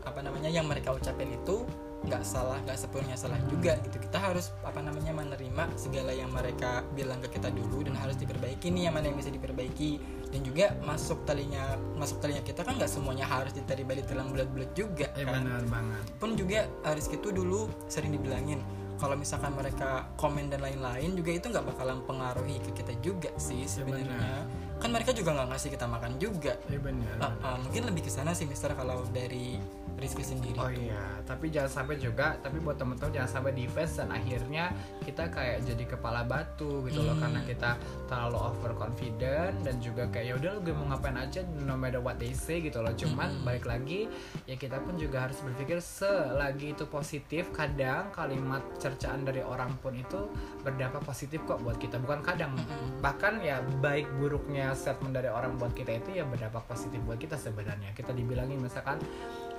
apa 0.07 0.23
namanya 0.23 0.47
yang 0.49 0.65
mereka 0.65 0.95
ucapin 0.95 1.35
itu 1.35 1.67
nggak 2.07 2.23
salah 2.23 2.63
nggak 2.63 2.79
sepenuhnya 2.79 3.19
salah 3.19 3.41
juga 3.51 3.75
gitu. 3.83 3.99
Kita 3.99 4.23
harus 4.23 4.55
apa 4.63 4.79
namanya 4.79 5.11
menerima 5.11 5.75
segala 5.75 6.15
yang 6.15 6.31
mereka 6.31 6.87
bilang 6.95 7.19
ke 7.19 7.35
kita 7.35 7.51
dulu 7.51 7.83
dan 7.83 7.99
harus 7.99 8.15
diperbaiki 8.15 8.71
nih 8.71 8.87
yang 8.87 8.95
mana 8.95 9.11
yang 9.11 9.19
bisa 9.19 9.35
diperbaiki. 9.35 9.99
Dan 10.31 10.47
juga 10.47 10.71
masuk 10.87 11.27
talinya 11.27 11.75
masuk 11.99 12.23
talinya 12.23 12.47
kita 12.47 12.63
kan 12.63 12.79
nggak 12.79 12.91
semuanya 12.91 13.27
harus 13.27 13.51
diterima 13.51 13.99
di 13.99 14.07
dalam 14.07 14.31
bulat-bulat 14.31 14.71
juga 14.73 15.11
Ya 15.19 15.27
kan. 15.27 15.43
benar 15.43 15.63
banget. 15.67 16.03
pun 16.19 16.31
juga 16.35 16.61
Haris 16.87 17.11
itu 17.11 17.29
dulu 17.35 17.67
sering 17.91 18.15
dibilangin. 18.15 18.63
Kalau 18.97 19.13
misalkan 19.13 19.53
mereka 19.53 20.09
komen 20.17 20.49
dan 20.49 20.65
lain-lain 20.65 21.13
juga 21.13 21.29
itu 21.29 21.53
nggak 21.53 21.69
bakalan 21.69 22.01
pengaruhi 22.07 22.57
ke 22.65 22.71
kita 22.73 22.95
juga 23.03 23.29
sih 23.37 23.67
sebenarnya. 23.67 24.47
kan 24.77 24.93
mereka 24.93 25.11
juga 25.11 25.33
nggak 25.33 25.49
ngasih 25.57 25.71
kita 25.73 25.85
makan 25.89 26.13
juga. 26.17 26.55
Ya 26.69 26.79
benar. 26.79 27.17
Ah, 27.19 27.33
ah, 27.43 27.57
mungkin 27.61 27.89
lebih 27.89 28.05
ke 28.05 28.13
sana 28.13 28.31
sih 28.33 28.45
Mister 28.45 28.73
kalau 28.73 29.05
dari 29.11 29.57
Rizky 29.97 30.21
sendiri 30.21 30.57
Oh 30.57 30.69
iya, 30.69 31.01
tapi 31.25 31.49
jangan 31.49 31.73
sampai 31.73 31.97
juga, 31.97 32.37
tapi 32.39 32.61
buat 32.61 32.77
temen-temen 32.77 33.17
jangan 33.17 33.31
sampai 33.31 33.53
defense 33.53 33.97
dan 33.97 34.13
akhirnya 34.13 34.69
kita 35.01 35.25
kayak 35.29 35.65
jadi 35.65 35.85
kepala 35.89 36.21
batu 36.23 36.85
gitu 36.85 37.01
loh 37.01 37.17
Hmm. 37.17 37.25
karena 37.25 37.41
kita 37.49 37.71
terlalu 38.05 38.37
overconfident 38.37 39.57
dan 39.65 39.75
juga 39.81 40.05
kayak 40.13 40.27
ya 40.27 40.35
udah 40.37 40.51
lu 40.53 40.61
gue 40.61 40.75
mau 40.75 40.87
ngapain 40.93 41.17
aja 41.17 41.41
no 41.65 41.75
matter 41.75 41.99
what 41.99 42.21
they 42.21 42.31
say 42.31 42.61
gitu 42.61 42.85
loh. 42.85 42.93
Cuman 42.93 43.31
Hmm. 43.31 43.45
balik 43.45 43.65
lagi 43.65 44.05
ya 44.45 44.55
kita 44.55 44.85
pun 44.85 45.01
juga 45.01 45.25
harus 45.25 45.41
berpikir 45.41 45.81
selagi 45.81 46.77
itu 46.77 46.85
positif, 46.87 47.49
kadang 47.51 48.13
kalimat 48.13 48.61
cercaan 48.77 49.25
dari 49.25 49.41
orang 49.41 49.73
pun 49.81 49.97
itu 49.97 50.29
berdampak 50.61 51.03
positif 51.03 51.41
kok 51.45 51.65
buat 51.65 51.81
kita. 51.81 51.97
Bukan 51.97 52.21
kadang, 52.21 52.53
Hmm. 52.53 53.01
bahkan 53.01 53.41
ya 53.41 53.59
baik 53.81 54.07
buruknya 54.21 54.77
statement 54.77 55.17
dari 55.17 55.33
orang 55.33 55.57
buat 55.57 55.73
kita 55.73 56.05
itu 56.05 56.21
ya 56.21 56.25
berdampak 56.29 56.69
positif 56.69 57.01
buat 57.03 57.17
kita 57.17 57.35
sebenarnya. 57.35 57.97
Kita 57.97 58.13
dibilangin 58.13 58.61
misalkan 58.61 59.01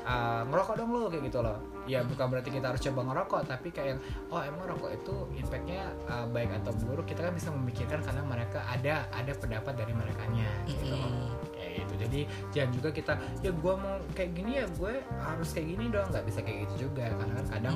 uh, 0.07 0.41
ngerokok 0.47 0.73
dong 0.79 0.89
lu 0.95 1.11
kayak 1.11 1.27
gitu 1.27 1.39
loh. 1.43 1.59
Ya 1.87 2.03
bukan 2.03 2.27
berarti 2.27 2.51
kita 2.51 2.71
harus 2.71 2.83
coba 2.83 2.99
ngerokok 3.11 3.41
tapi 3.47 3.71
kayak 3.71 3.95
yang 3.95 3.99
oh 4.27 4.41
emang 4.43 4.75
rokok 4.75 4.91
itu 4.91 5.15
impactnya 5.39 5.87
uh, 6.07 6.27
baik 6.31 6.51
atau 6.63 6.75
buruk 6.83 7.07
kita 7.07 7.23
kan 7.27 7.31
bisa 7.31 7.47
memikirkan 7.51 8.03
karena 8.03 8.23
mereka 8.27 8.59
ada 8.67 9.07
ada 9.15 9.31
pendapat 9.35 9.71
dari 9.75 9.93
mereka 9.95 10.23
gitu 10.67 10.83
loh. 10.91 10.99
Mm-mm. 10.99 11.31
kayak 11.55 11.71
gitu. 11.83 11.93
Jadi 12.07 12.19
jangan 12.51 12.71
juga 12.75 12.89
kita 12.91 13.13
ya 13.39 13.51
gue 13.55 13.73
mau 13.79 13.95
kayak 14.15 14.31
gini 14.35 14.51
ya 14.59 14.65
gue 14.75 14.93
harus 15.03 15.49
kayak 15.55 15.67
gini 15.75 15.85
dong. 15.87 16.07
Nggak 16.11 16.25
bisa 16.27 16.39
kayak 16.43 16.57
gitu 16.67 16.91
juga 16.91 17.07
karena 17.07 17.33
kan 17.39 17.47
kadang 17.47 17.75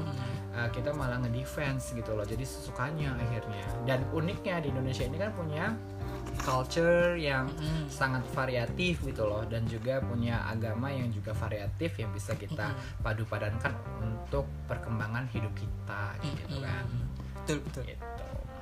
uh, 0.56 0.70
kita 0.72 0.90
malah 0.92 1.18
ngedefense 1.24 1.96
gitu 1.96 2.12
loh. 2.12 2.28
Jadi 2.28 2.44
sesukanya 2.44 3.16
akhirnya. 3.16 3.64
Dan 3.88 4.04
uniknya 4.12 4.60
di 4.60 4.76
Indonesia 4.76 5.08
ini 5.08 5.18
kan 5.20 5.32
punya 5.32 5.72
culture 6.40 7.20
yang 7.20 7.52
Mm-mm. 7.52 7.92
sangat 7.92 8.24
variatif 8.32 9.04
gitu 9.04 9.28
loh 9.28 9.44
dan 9.46 9.68
juga 9.68 10.00
punya 10.00 10.42
agama 10.48 10.90
yang 10.90 11.12
juga 11.12 11.36
variatif 11.36 12.00
yang 12.00 12.10
bisa 12.16 12.34
kita 12.40 12.72
Mm-mm. 12.72 13.04
padu 13.04 13.24
padankan 13.28 13.74
untuk 14.00 14.48
perkembangan 14.66 15.28
hidup 15.36 15.52
kita 15.54 16.04
gitu 16.24 16.58
Mm-mm. 16.58 16.66
kan. 16.66 16.86
Betul 17.44 17.58
betul. 17.68 17.84
Gitu. 17.92 18.06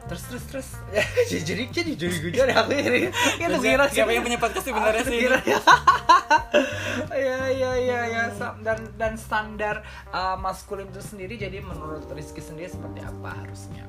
Terus 0.10 0.23
terus 0.25 0.43
terus. 0.49 0.69
Jadi 1.29 1.69
jadi 1.69 1.91
jadi 1.93 2.15
gue 2.17 2.32
jadi 2.34 2.53
aku 2.58 2.71
ini. 2.73 3.13
Itu 3.45 3.58
kira 3.62 3.86
siapa 3.91 4.10
yang 4.10 4.25
punya 4.25 4.39
podcast 4.41 4.65
sebenarnya 4.65 5.03
sih? 5.05 5.19
Ya 7.13 7.39
ya 7.51 7.71
ya 7.77 7.99
ya 8.10 8.23
dan 8.65 8.79
dan 8.97 9.13
standar 9.19 9.86
uh, 10.10 10.36
maskulin 10.39 10.89
itu 10.89 11.03
sendiri 11.03 11.36
jadi 11.38 11.62
menurut 11.62 12.08
Rizky 12.10 12.41
sendiri 12.41 12.71
seperti 12.71 13.03
apa 13.05 13.29
harusnya? 13.43 13.86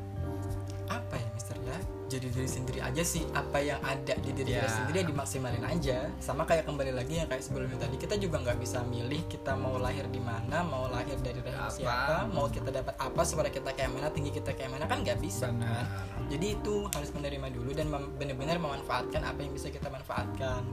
Apa 0.90 1.14
ya 1.16 1.28
Mister 1.32 1.56
ya 1.62 1.99
jadi 2.10 2.26
diri 2.26 2.50
sendiri 2.50 2.82
aja 2.82 3.02
sih 3.06 3.22
apa 3.30 3.62
yang 3.62 3.78
ada 3.86 4.18
di 4.18 4.34
diri 4.34 4.50
Ya. 4.50 4.66
kita 4.66 4.82
sendiri 4.82 4.98
ya 4.98 5.06
dimaksimalin 5.06 5.62
aja 5.62 5.98
sama 6.18 6.42
kayak 6.42 6.66
kembali 6.66 6.90
lagi 6.90 7.22
yang 7.22 7.30
kayak 7.30 7.38
sebelumnya 7.40 7.78
tadi 7.78 7.94
kita 7.96 8.18
juga 8.18 8.42
nggak 8.42 8.58
bisa 8.58 8.82
milih 8.82 9.22
kita 9.30 9.54
mau 9.54 9.78
lahir 9.78 10.10
di 10.10 10.18
mana 10.18 10.66
mau 10.66 10.90
lahir 10.90 11.14
dari 11.22 11.38
rahim 11.38 11.54
Apa. 11.54 11.70
siapa 11.70 12.16
mau 12.34 12.50
kita 12.50 12.74
dapat 12.74 12.98
apa 12.98 13.22
supaya 13.22 13.46
kita 13.46 13.70
kayak 13.70 13.94
mana 13.94 14.10
tinggi 14.10 14.34
kita 14.34 14.50
kayak 14.50 14.74
mana 14.74 14.90
kan 14.90 15.06
nggak 15.06 15.22
bisa 15.22 15.54
kan? 15.54 15.86
jadi 16.26 16.58
itu 16.58 16.90
harus 16.90 17.14
menerima 17.14 17.46
dulu 17.54 17.70
dan 17.70 17.86
benar-benar 18.18 18.58
memanfaatkan 18.58 19.22
apa 19.22 19.38
yang 19.38 19.54
bisa 19.54 19.70
kita 19.70 19.86
manfaatkan 19.86 20.66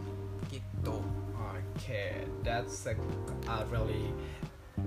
gitu 0.50 1.06
Okay, 1.78 2.26
that's 2.42 2.90
a, 2.90 2.98
a 3.46 3.62
really 3.70 4.10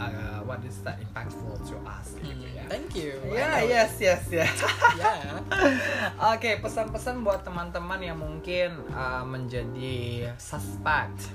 uh, 0.00 0.40
what 0.42 0.64
is 0.64 0.80
that 0.80 0.96
impactful 0.98 1.60
to 1.62 1.76
us 1.84 2.16
gitu 2.16 2.32
Hmm, 2.32 2.56
ya. 2.56 2.64
thank 2.66 2.90
you 2.96 3.12
Ya, 3.28 3.60
know. 3.60 3.68
yes, 3.68 3.92
yes, 4.00 4.22
yes. 4.32 4.56
ya 5.00 5.12
Oke, 6.32 6.56
pesan-pesan 6.58 7.20
buat 7.20 7.44
teman-teman 7.44 8.00
yang 8.00 8.16
mungkin 8.16 8.80
uh, 8.90 9.22
menjadi 9.22 10.32
suspect. 10.36 11.30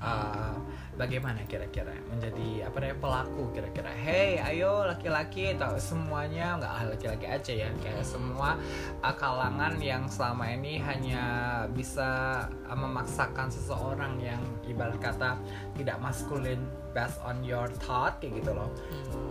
Uh, 0.00 0.56
bagaimana 1.00 1.40
kira-kira? 1.48 1.96
Menjadi 2.12 2.68
apa 2.68 2.76
namanya 2.84 2.98
pelaku 3.00 3.42
kira-kira. 3.56 3.88
Hey 3.96 4.36
ayo 4.36 4.84
laki-laki 4.84 5.56
atau 5.56 5.80
semuanya 5.80 6.60
nggak 6.60 6.92
laki-laki 6.92 7.24
aja 7.24 7.52
ya. 7.64 7.68
Kayak 7.80 8.04
semua 8.04 8.60
uh, 9.00 9.14
kalangan 9.16 9.80
yang 9.80 10.04
selama 10.12 10.52
ini 10.52 10.76
hanya 10.76 11.24
bisa 11.72 12.44
uh, 12.68 12.76
memaksakan 12.76 13.48
seseorang 13.48 14.20
yang 14.20 14.42
ibarat 14.68 15.00
kata 15.00 15.40
tidak 15.80 15.96
maskulin 16.04 16.60
based 16.92 17.22
on 17.24 17.40
your 17.40 17.70
thought 17.80 18.20
kayak 18.20 18.44
gitu 18.44 18.52
loh. 18.52 18.68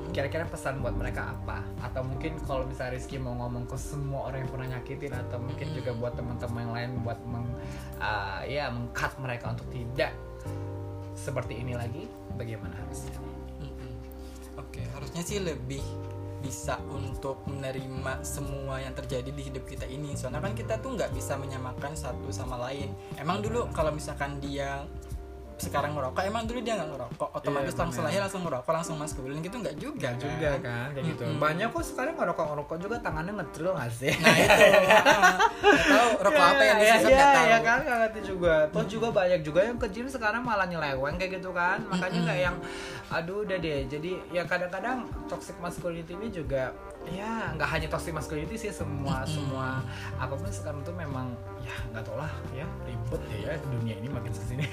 Kira-kira 0.10 0.50
pesan 0.50 0.82
buat 0.82 0.98
mereka 0.98 1.38
apa? 1.38 1.62
Atau 1.86 2.02
mungkin 2.02 2.40
kalau 2.50 2.66
misalnya 2.66 2.98
Rizky 2.98 3.22
mau 3.22 3.38
ngomong 3.46 3.70
ke 3.70 3.78
semua 3.78 4.34
orang 4.34 4.48
yang 4.48 4.52
pernah 4.52 4.68
nyakitin 4.80 5.14
atau 5.14 5.38
mungkin 5.38 5.68
juga 5.76 5.92
buat 5.94 6.18
teman-teman 6.18 6.60
yang 6.66 6.74
lain 6.74 6.90
buat 7.06 7.20
meng 7.30 7.46
uh, 8.02 8.42
ya 8.48 8.74
mengkat 8.74 9.12
mereka 9.22 9.54
untuk 9.54 9.68
tidak 9.70 10.16
seperti 11.20 11.60
ini 11.60 11.76
lagi 11.76 12.08
bagaimana 12.40 12.72
harusnya 12.80 13.20
Mm-mm. 13.60 13.92
Oke, 14.56 14.80
harusnya 14.96 15.22
sih 15.24 15.44
lebih 15.44 15.84
bisa 16.40 16.80
untuk 16.88 17.44
menerima 17.52 18.24
semua 18.24 18.80
yang 18.80 18.96
terjadi 18.96 19.28
di 19.28 19.52
hidup 19.52 19.68
kita 19.68 19.84
ini. 19.84 20.16
Soalnya 20.16 20.40
kan 20.40 20.56
kita 20.56 20.80
tuh 20.80 20.96
nggak 20.96 21.12
bisa 21.12 21.36
menyamakan 21.36 21.92
satu 21.92 22.32
sama 22.32 22.56
lain. 22.72 22.96
Emang 23.20 23.44
dulu 23.44 23.68
kalau 23.76 23.92
misalkan 23.92 24.40
dia 24.40 24.88
sekarang 25.60 25.92
ngerokok, 25.92 26.24
emang 26.24 26.44
dulu 26.44 26.60
dia 26.60 26.74
nggak 26.74 26.90
ngerokok, 26.90 27.30
otomatis 27.36 27.70
Iya, 27.70 27.80
langsung 27.80 28.04
lahir 28.04 28.20
langsung 28.20 28.42
ngerokok, 28.42 28.72
langsung 28.72 28.96
maskulin 28.96 29.40
gitu 29.40 29.56
nggak 29.56 29.76
juga, 29.76 30.10
Gak 30.10 30.16
juga 30.18 30.52
kan? 30.58 30.88
kayak 30.92 31.06
gitu. 31.06 31.24
Mm-mm. 31.24 31.38
banyak 31.38 31.68
kok 31.70 31.84
sekarang 31.84 32.14
ngerokok 32.16 32.46
ngerokok 32.50 32.78
juga 32.80 32.96
tangannya 33.00 33.34
ngedrill 33.36 33.74
nggak 33.76 33.92
sih? 33.92 34.14
Nah 34.16 34.36
itu, 34.36 34.64
nggak 34.80 35.86
tahu 35.86 36.10
rokok 36.24 36.44
apa 36.46 36.64
yang 36.64 36.78
ya, 36.78 36.84
disisap 36.96 37.10
ya, 37.10 37.18
nggak 37.18 37.30
tahu. 37.36 37.48
ya 37.48 37.60
kan? 37.60 37.80
Nggak 37.80 37.98
ngerti 38.00 38.22
juga. 38.24 38.54
Toh 38.70 38.86
juga 38.86 39.08
banyak 39.12 39.42
juga 39.44 39.60
yang 39.62 39.78
ke 39.78 39.88
gym 39.90 40.08
sekarang 40.08 40.42
malah 40.42 40.66
nyeleweng 40.66 41.16
kayak 41.16 41.32
gitu 41.38 41.50
kan. 41.52 41.78
Makanya 41.86 42.20
nggak 42.24 42.40
yang 42.40 42.56
aduh 43.10 43.44
udah 43.44 43.58
deh. 43.58 43.80
Jadi 43.86 44.12
ya 44.30 44.44
kadang-kadang 44.44 44.98
toxic 45.28 45.58
masculinity 45.60 46.14
ini 46.16 46.28
juga 46.30 46.72
ya 47.08 47.56
nggak 47.56 47.70
hanya 47.72 47.88
toxic 47.88 48.12
masculinity 48.12 48.60
sih 48.60 48.72
semua 48.76 49.24
semua 49.24 49.80
apa 50.20 50.36
pun 50.36 50.52
sekarang 50.52 50.84
tuh 50.84 50.94
memang 50.94 51.32
ya 51.64 51.76
nggak 51.96 52.04
tau 52.04 52.20
lah 52.20 52.32
ya 52.52 52.68
ribet 52.84 53.22
ya 53.40 53.56
dunia 53.72 53.96
ini 53.98 54.08
makin 54.12 54.32
ke 54.36 54.42
sini. 54.44 54.66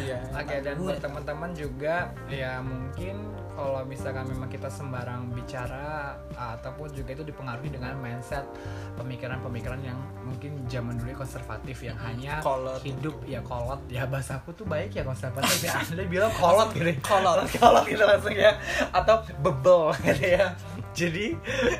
Iya. 0.00 0.18
Oke 0.40 0.56
dan 0.64 0.74
buat 0.80 0.98
teman-teman 0.98 1.50
juga 1.52 2.10
ya 2.26 2.64
mungkin 2.64 3.30
kalau 3.52 3.80
misalkan 3.84 4.24
memang 4.28 4.48
kita 4.48 4.68
sembarang 4.72 5.28
bicara 5.32 6.16
ataupun 6.34 6.88
juga 6.92 7.12
itu 7.12 7.24
dipengaruhi 7.26 7.70
dengan 7.72 7.94
mindset 8.00 8.44
pemikiran-pemikiran 8.96 9.80
yang 9.84 9.98
mungkin 10.24 10.64
zaman 10.68 10.96
dulu 10.96 11.24
konservatif 11.24 11.84
yang 11.84 11.96
hanya 12.00 12.40
Kolot. 12.40 12.80
hidup 12.84 13.16
ya 13.28 13.40
kolot. 13.44 13.80
Ya 13.88 14.04
bahasa 14.08 14.40
aku 14.40 14.52
tuh 14.56 14.64
baik 14.64 14.96
ya 14.96 15.02
konservatif 15.04 15.64
ya. 15.64 15.76
Anda 15.92 16.04
bilang 16.08 16.32
kolot 16.36 16.70
gitu 16.72 16.92
Kolot. 17.04 17.44
kolot 17.62 17.84
gitu 17.88 18.04
langsung 18.04 18.36
ya 18.36 18.56
atau 18.92 19.24
bebel 19.40 19.92
gitu 20.08 20.26
ya. 20.38 20.46
Jadi 20.92 21.36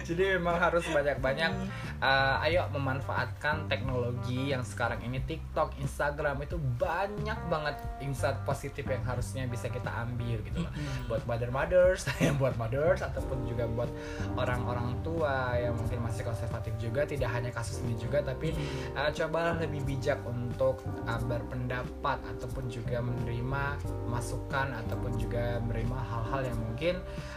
jadi 0.09 0.41
memang 0.41 0.57
harus 0.57 0.89
banyak-banyak 0.89 1.53
uh, 2.01 2.45
ayo 2.49 2.65
memanfaatkan 2.73 3.69
teknologi 3.69 4.51
yang 4.53 4.65
sekarang 4.65 5.05
ini. 5.05 5.21
TikTok, 5.23 5.79
Instagram 5.79 6.43
itu 6.43 6.57
banyak 6.81 7.39
banget 7.47 7.77
insight 8.03 8.41
positif 8.43 8.83
yang 8.89 9.05
harusnya 9.07 9.47
bisa 9.47 9.69
kita 9.71 9.89
ambil 10.03 10.41
gitu 10.43 10.65
loh. 10.65 10.73
Buat 11.07 11.23
mother 11.29 11.53
mothers, 11.62 12.03
yang 12.25 12.35
buat 12.42 12.59
mothers 12.59 13.07
ataupun 13.07 13.46
juga 13.46 13.70
buat 13.70 13.90
orang-orang 14.35 14.98
tua 15.07 15.55
yang 15.55 15.79
mungkin 15.79 16.03
masih 16.03 16.27
konservatif 16.27 16.75
juga 16.83 17.07
tidak 17.07 17.31
hanya 17.31 17.55
kasus 17.55 17.79
ini 17.87 17.94
juga 17.94 18.18
tapi 18.18 18.51
uh, 18.98 19.11
cobalah 19.14 19.55
lebih 19.62 19.87
bijak 19.87 20.18
untuk 20.27 20.83
uh, 21.07 21.22
berpendapat 21.22 22.18
ataupun 22.35 22.66
juga 22.66 22.98
menerima 22.98 23.79
masukan 24.11 24.75
ataupun 24.87 25.14
juga 25.14 25.62
menerima 25.62 25.98
hal-hal 26.03 26.40
yang 26.51 26.59
mungkin 26.59 26.94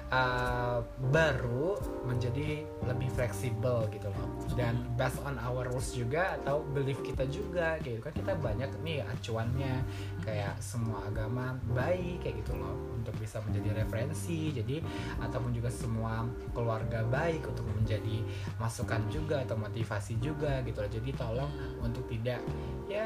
uh, 0.09 0.81
baru 1.13 1.77
menjadi 2.09 2.65
lebih 2.89 3.09
fleksibel 3.13 3.85
gitu 3.93 4.09
loh. 4.09 4.27
Dan 4.57 4.81
based 4.97 5.21
on 5.21 5.38
our 5.41 5.69
rules 5.69 5.93
juga 5.93 6.39
atau 6.41 6.65
belief 6.73 6.97
kita 7.05 7.29
juga 7.29 7.77
gitu 7.85 8.01
kan. 8.01 8.13
Kita 8.15 8.33
banyak 8.38 8.71
nih 8.81 9.05
acuannya 9.05 9.85
kayak 10.25 10.57
semua 10.57 11.05
agama 11.05 11.57
baik 11.75 12.25
kayak 12.25 12.41
gitu 12.41 12.57
loh 12.57 12.94
untuk 13.06 13.15
bisa 13.22 13.38
menjadi 13.46 13.86
referensi 13.86 14.50
jadi 14.50 14.82
ataupun 15.22 15.54
juga 15.54 15.70
semua 15.70 16.26
keluarga 16.58 17.06
baik 17.06 17.46
untuk 17.46 17.70
menjadi 17.70 18.26
masukan 18.58 19.06
juga 19.13 19.46
atau 19.46 19.54
motivasi 19.54 20.18
juga 20.18 20.65
gitu 20.65 20.82
loh 20.82 20.89
jadi 20.89 21.10
tolong 21.13 21.52
untuk 21.86 22.10
tidak 22.10 22.41
ya 22.89 23.06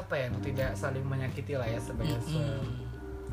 apa 0.00 0.16
ya 0.16 0.32
untuk 0.32 0.48
tidak 0.48 0.72
saling 0.72 1.04
menyakiti 1.04 1.60
lah 1.60 1.68
ya 1.68 1.76
sebagai 1.76 2.16
se- 2.24 2.88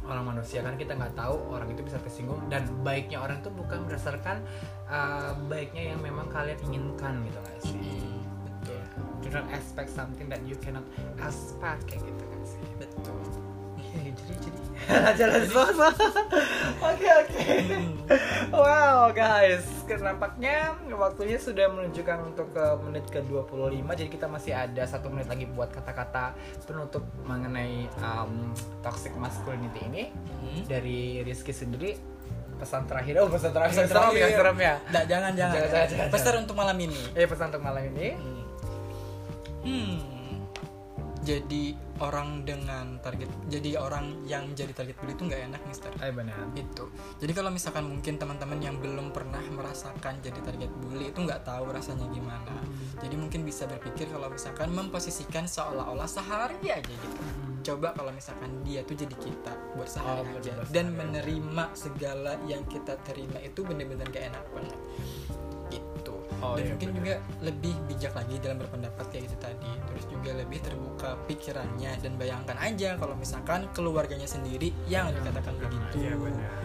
orang 0.08 0.24
manusia. 0.36 0.64
Kan 0.64 0.80
kita 0.80 0.96
nggak 0.96 1.20
tahu 1.20 1.36
orang 1.52 1.68
itu 1.76 1.84
bisa 1.84 2.00
tersinggung 2.00 2.40
dan 2.48 2.64
baiknya 2.82 3.20
orang 3.20 3.44
itu 3.44 3.52
bukan 3.52 3.84
berdasarkan 3.86 4.40
uh, 4.88 5.36
baiknya 5.52 5.92
yang 5.94 6.00
memang 6.00 6.32
kalian 6.32 6.56
inginkan 6.64 7.22
gitu 7.28 7.38
nggak 7.44 7.60
sih? 7.60 8.08
Betul. 8.64 8.82
do 9.24 9.28
not 9.32 9.48
expect 9.52 9.92
something 9.92 10.32
that 10.32 10.40
you 10.48 10.56
cannot 10.64 10.84
expect 11.20 11.84
kayak 11.88 12.04
gitu 12.08 12.24
kan 12.24 12.42
sih? 12.48 12.64
Betul. 12.80 13.20
Jadi 13.98 14.34
jadi 14.40 14.60
jalan 15.20 15.42
semua 15.44 15.68
oke 16.94 17.08
oke. 17.12 17.46
Wow 18.56 19.12
guys. 19.12 19.68
Nampaknya 19.88 20.78
waktunya 20.96 21.36
sudah 21.36 21.68
menunjukkan 21.68 22.18
untuk 22.24 22.48
ke 22.56 22.66
menit 22.88 23.04
ke 23.12 23.20
25 23.28 23.84
jadi 23.84 24.08
kita 24.08 24.28
masih 24.32 24.56
ada 24.56 24.84
satu 24.88 25.12
menit 25.12 25.28
lagi 25.28 25.44
buat 25.52 25.68
kata-kata 25.76 26.32
penutup 26.64 27.04
mengenai 27.28 27.92
um, 28.00 28.56
toxic 28.80 29.12
masculinity 29.20 29.82
ini. 29.92 30.04
Hmm. 30.14 30.64
dari 30.70 31.20
Rizky 31.26 31.52
sendiri. 31.52 32.00
Pesan 32.58 32.88
terakhir. 32.90 33.22
Oh 33.22 33.30
pesan 33.30 33.52
terakhir. 33.54 33.76
Pesan 33.76 33.88
serem 33.92 34.02
ya 34.02 34.12
terakhir. 34.18 34.38
serem 34.40 34.58
ya? 34.58 34.76
Nggak, 34.88 35.06
jangan 35.06 35.32
jangan. 35.36 35.54
Jangan, 35.54 35.70
jangan, 35.70 35.88
jangan, 35.92 36.08
Pesan 36.16 36.34
untuk 36.48 36.56
malam 36.56 36.78
ini. 36.80 37.02
eh 37.14 37.28
pesan 37.28 37.46
untuk 37.52 37.64
malam 37.66 37.84
ini. 37.92 38.08
Hmm. 39.68 40.17
Jadi 41.28 41.76
orang 42.00 42.48
dengan 42.48 43.04
target, 43.04 43.28
jadi 43.52 43.76
orang 43.76 44.24
yang 44.24 44.48
jadi 44.56 44.72
target 44.72 44.96
bully 44.96 45.12
itu 45.12 45.28
nggak 45.28 45.42
enak, 45.52 45.62
Mister. 45.68 45.92
eh 46.00 46.14
benar 46.16 46.40
Itu. 46.56 46.88
Jadi 47.20 47.36
kalau 47.36 47.52
misalkan 47.52 47.84
mungkin 47.84 48.16
teman-teman 48.16 48.64
yang 48.64 48.80
belum 48.80 49.12
pernah 49.12 49.44
merasakan 49.52 50.24
jadi 50.24 50.40
target 50.40 50.72
bully 50.80 51.12
itu 51.12 51.20
nggak 51.20 51.44
tahu 51.44 51.68
rasanya 51.76 52.08
gimana. 52.16 52.64
Jadi 53.04 53.20
mungkin 53.20 53.44
bisa 53.44 53.68
berpikir 53.68 54.08
kalau 54.08 54.32
misalkan 54.32 54.72
memposisikan 54.72 55.52
seolah-olah 55.52 56.08
sehari 56.08 56.64
aja 56.72 56.80
gitu. 56.96 57.20
Coba 57.68 57.92
kalau 57.92 58.16
misalkan 58.16 58.64
dia 58.64 58.80
tuh 58.88 58.96
jadi 58.96 59.12
kita 59.20 59.52
buat 59.76 59.92
sehari 59.92 60.24
Oh, 60.24 60.40
aja 60.40 60.64
dan 60.72 60.96
menerima 60.96 61.76
segala 61.76 62.40
yang 62.48 62.64
kita 62.72 62.96
terima 63.04 63.44
itu 63.44 63.68
bener-bener 63.68 64.08
gak 64.08 64.32
enak 64.32 64.46
banget. 64.56 64.80
Oh, 66.40 66.54
dan 66.54 66.64
iya, 66.64 66.72
mungkin 66.72 66.90
bener. 66.90 66.98
juga 66.98 67.14
lebih 67.42 67.74
bijak 67.86 68.14
lagi 68.14 68.36
dalam 68.38 68.58
berpendapat 68.58 69.06
kayak 69.08 69.24
gitu 69.26 69.38
tadi. 69.40 69.72
Terus 69.84 70.06
juga 70.08 70.32
lebih 70.34 70.60
terbuka 70.60 71.10
pikirannya 71.26 71.92
dan 71.98 72.12
bayangkan 72.16 72.58
aja 72.58 72.90
kalau 72.96 73.14
misalkan 73.14 73.66
keluarganya 73.72 74.26
sendiri 74.26 74.70
yang 74.86 75.10
dikatakan 75.12 75.58
begitu. 75.58 75.96
Iya, 76.04 76.14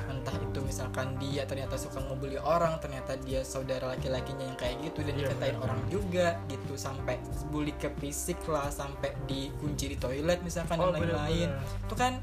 entah 0.08 0.36
itu 0.36 0.58
misalkan 0.60 1.16
dia 1.16 1.42
ternyata 1.42 1.74
suka 1.74 1.98
ngebully 2.00 2.38
orang 2.38 2.78
ternyata 2.78 3.16
dia 3.18 3.42
saudara 3.42 3.90
laki-lakinya 3.90 4.44
yang 4.44 4.54
kayak 4.54 4.76
gitu 4.82 5.02
dan 5.02 5.14
Iya, 5.14 5.20
dikatain 5.26 5.54
benar. 5.54 5.64
orang 5.64 5.80
juga 5.88 6.26
gitu 6.46 6.74
sampai 6.74 7.16
bully 7.48 7.72
ke 7.74 7.88
fisik 7.96 8.38
lah 8.46 8.68
sampai 8.68 9.10
dikunci 9.24 9.88
di 9.88 9.96
toilet 9.96 10.38
misalkan 10.40 10.78
Oh, 10.78 10.90
dan 10.90 11.02
lain-lain. 11.02 11.48
itu 11.80 11.94
kan 11.94 12.20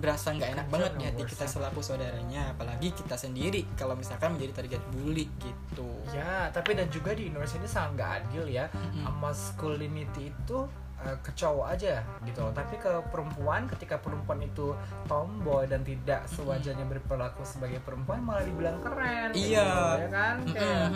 berasa 0.00 0.32
nggak 0.32 0.50
enak 0.56 0.66
banget 0.72 0.92
di 0.96 1.04
hati 1.06 1.22
kita 1.28 1.44
selaku 1.46 1.84
saudaranya 1.84 2.56
apalagi 2.56 2.90
kita 2.96 3.14
sendiri 3.14 3.68
kalau 3.76 3.94
misalkan 3.94 4.34
menjadi 4.34 4.64
target 4.64 4.82
bully 4.90 5.28
gitu 5.38 5.88
Ya, 6.10 6.50
tapi 6.50 6.74
dan 6.74 6.90
juga 6.90 7.14
di 7.14 7.30
Indonesia 7.30 7.60
ini 7.60 7.68
sangat 7.70 7.90
nggak 7.94 8.10
adil 8.24 8.44
ya. 8.50 8.66
Mm-mm. 8.72 9.06
Masculinity 9.20 10.32
itu 10.32 10.58
uh, 11.02 11.16
ke 11.20 11.30
cowok 11.32 11.66
aja 11.72 12.00
gitu 12.22 12.38
loh. 12.40 12.52
Tapi 12.52 12.74
ke 12.76 12.92
perempuan 13.08 13.64
ketika 13.66 13.96
perempuan 13.96 14.40
itu 14.40 14.72
tomboy 15.04 15.64
dan 15.64 15.80
tidak 15.82 16.24
sewajarnya 16.28 16.84
berperilaku 16.86 17.42
sebagai 17.42 17.80
perempuan 17.80 18.20
malah 18.20 18.44
dibilang 18.44 18.78
keren. 18.80 19.32
Gitu, 19.32 19.56
Iya. 19.56 19.70
ya 19.98 20.08
kan? 20.08 20.34
Kayak 20.46 20.88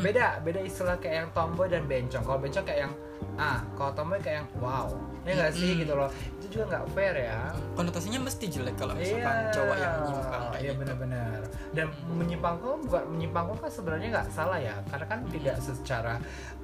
beda 0.00 0.26
beda 0.42 0.60
istilah 0.60 0.96
kayak 0.98 1.14
yang 1.24 1.28
tomboy 1.32 1.66
dan 1.66 1.84
bencong. 1.84 2.22
Kalau 2.22 2.38
bencong 2.38 2.64
kayak 2.64 2.80
yang 2.88 2.92
ah 3.38 3.58
kalau 3.74 3.92
tomboy 3.94 4.18
kayak 4.18 4.42
yang 4.44 4.48
wow. 4.58 4.86
Ya 5.26 5.32
nggak 5.36 5.52
sih? 5.52 5.84
Gitu 5.84 5.92
loh. 5.92 6.08
Itu 6.40 6.46
juga 6.48 6.64
nggak 6.72 6.84
fair 6.96 7.14
ya. 7.28 7.52
Konotasinya 7.76 8.20
mesti 8.24 8.44
jelek 8.48 8.74
kalau 8.76 8.94
misalkan 8.96 9.36
cowok 9.52 9.76
yang 9.76 9.92
menyimpang 10.00 10.42
kayak 10.48 10.58
iya 10.58 10.70
gitu. 10.72 10.80
benar-benar 10.80 11.37
dan 11.76 11.92
menyimpang 12.08 12.56
kok 12.60 12.80
bukan 12.86 13.02
menyimpang 13.12 13.44
kok 13.52 13.58
kan 13.64 13.70
sebenarnya 13.70 14.08
nggak 14.14 14.28
salah 14.32 14.58
ya 14.60 14.74
karena 14.88 15.06
kan 15.06 15.20
tidak 15.28 15.56
secara 15.60 16.14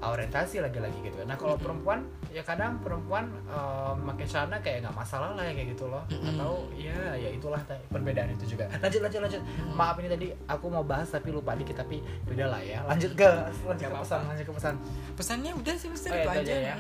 orientasi 0.05 0.61
lagi-lagi 0.61 0.99
gitu. 1.01 1.25
Nah 1.25 1.37
kalau 1.37 1.57
perempuan 1.57 2.05
ya 2.29 2.45
kadang 2.45 2.77
perempuan 2.81 3.29
eh, 3.49 3.93
pakai 4.05 4.27
celana 4.29 4.57
kayak 4.61 4.85
nggak 4.85 4.97
masalah 4.97 5.33
lah 5.33 5.45
ya 5.45 5.53
kayak 5.57 5.69
gitu 5.77 5.85
loh. 5.89 6.05
Atau 6.09 6.69
ya 6.77 7.17
ya 7.17 7.31
itulah 7.33 7.61
perbedaan 7.89 8.33
itu 8.33 8.57
juga. 8.57 8.69
Lanjut 8.81 9.01
lanjut 9.01 9.21
lanjut. 9.25 9.43
Maaf 9.73 9.97
ini 10.01 10.09
tadi 10.09 10.27
aku 10.49 10.67
mau 10.69 10.85
bahas 10.85 11.09
tapi 11.09 11.33
lupa 11.33 11.57
dikit 11.57 11.81
tapi 11.81 12.05
udah 12.29 12.47
lah 12.53 12.61
ya. 12.61 12.81
Lanjut 12.85 13.13
ke 13.17 13.31
lanjut 13.65 13.89
ke 13.89 13.97
pesan 13.97 14.21
lanjut 14.29 14.45
ke 14.45 14.55
pesan. 14.57 14.75
Pesannya 15.17 15.51
udah 15.57 15.75
sih 15.77 15.89
Mister. 15.89 16.11
Oh, 16.13 16.21
ya, 16.21 16.41
aja. 16.41 16.55
ya. 16.75 16.77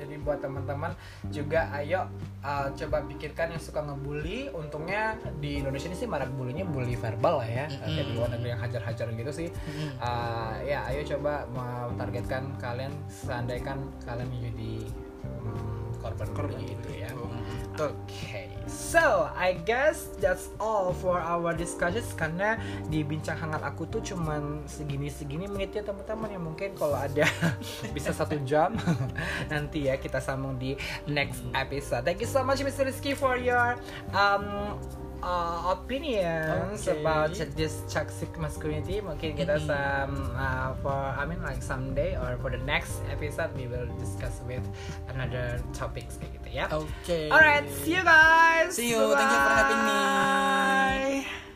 Jadi 0.00 0.14
buat 0.24 0.40
teman-teman 0.40 0.96
juga 1.28 1.68
ayo 1.76 2.08
uh, 2.40 2.72
coba 2.72 3.04
pikirkan 3.04 3.52
yang 3.52 3.62
suka 3.62 3.84
ngebully. 3.84 4.48
Untungnya 4.56 5.20
di 5.38 5.60
Indonesia 5.60 5.92
ini 5.92 5.98
sih 6.00 6.08
marak 6.08 6.32
bulinya 6.32 6.64
bully 6.64 6.96
verbal 6.96 7.44
lah 7.44 7.48
ya. 7.48 7.66
Mm-mm. 7.68 7.84
Kayak 7.84 8.06
di 8.08 8.12
luar 8.16 8.28
negeri 8.32 8.48
yang 8.56 8.62
hajar-hajaran 8.64 9.12
gitu 9.20 9.32
sih. 9.44 9.48
Mm-mm. 9.52 9.90
Uh, 10.00 10.56
ya 10.64 10.80
ayo 10.88 11.04
coba 11.04 11.44
mentargetkan 11.52 12.56
kalian 12.56 12.92
seandainya 13.06 13.76
kalian 14.08 14.28
menjadi 14.32 14.72
hmm, 15.20 16.00
korban 16.00 16.28
bully 16.32 16.72
itu 16.72 16.90
ya. 16.96 17.10
Okay, 17.78 18.50
so 18.66 19.30
I 19.38 19.54
guess 19.62 20.10
that's 20.18 20.50
all 20.58 20.90
for 20.90 21.22
our 21.22 21.54
discussions 21.54 22.10
karena 22.18 22.58
di 22.90 23.06
bincang 23.06 23.38
hangat 23.38 23.62
aku 23.62 23.86
tuh 23.86 24.02
cuman 24.02 24.66
segini-segini 24.66 25.46
menit 25.46 25.72
ya 25.78 25.86
teman-teman 25.86 26.34
yang 26.34 26.44
mungkin 26.44 26.74
kalau 26.74 26.98
ada 26.98 27.24
bisa 27.96 28.10
satu 28.10 28.36
jam 28.42 28.74
nanti 29.52 29.86
ya 29.86 29.96
kita 29.96 30.18
sambung 30.18 30.58
di 30.58 30.74
next 31.06 31.46
episode. 31.54 32.02
Thank 32.02 32.26
you 32.26 32.30
so 32.30 32.42
much 32.42 32.60
Mr. 32.60 32.90
Rizky 32.90 33.14
for 33.14 33.38
your 33.38 33.78
um 34.12 34.76
uh, 35.22 35.76
opinions 35.76 36.84
Okay. 36.88 37.00
about 37.00 37.32
this 37.56 37.84
toxic 37.88 38.32
masculinity. 38.36 39.00
Mungkin 39.00 39.36
kita 39.36 39.60
some 39.60 40.32
uh, 40.34 40.72
for 40.80 40.94
I 40.94 41.24
mean 41.24 41.40
like 41.42 41.60
someday 41.62 42.16
or 42.16 42.36
for 42.40 42.50
the 42.50 42.62
next 42.64 43.00
episode 43.08 43.52
we 43.56 43.68
will 43.68 43.88
discuss 43.96 44.40
with 44.48 44.64
another 45.12 45.60
topics 45.72 46.16
kayak 46.18 46.32
gitu 46.40 46.48
ya. 46.50 46.66
Oke. 46.72 47.28
Alright, 47.28 47.66
see 47.84 47.96
you 47.96 48.04
guys. 48.04 48.74
See 48.74 48.90
you. 48.90 49.02
Thank 49.12 49.30
you 49.30 49.40
for 49.40 49.54
having 49.54 49.82
me. 49.84 49.98
Bye. 51.24 51.49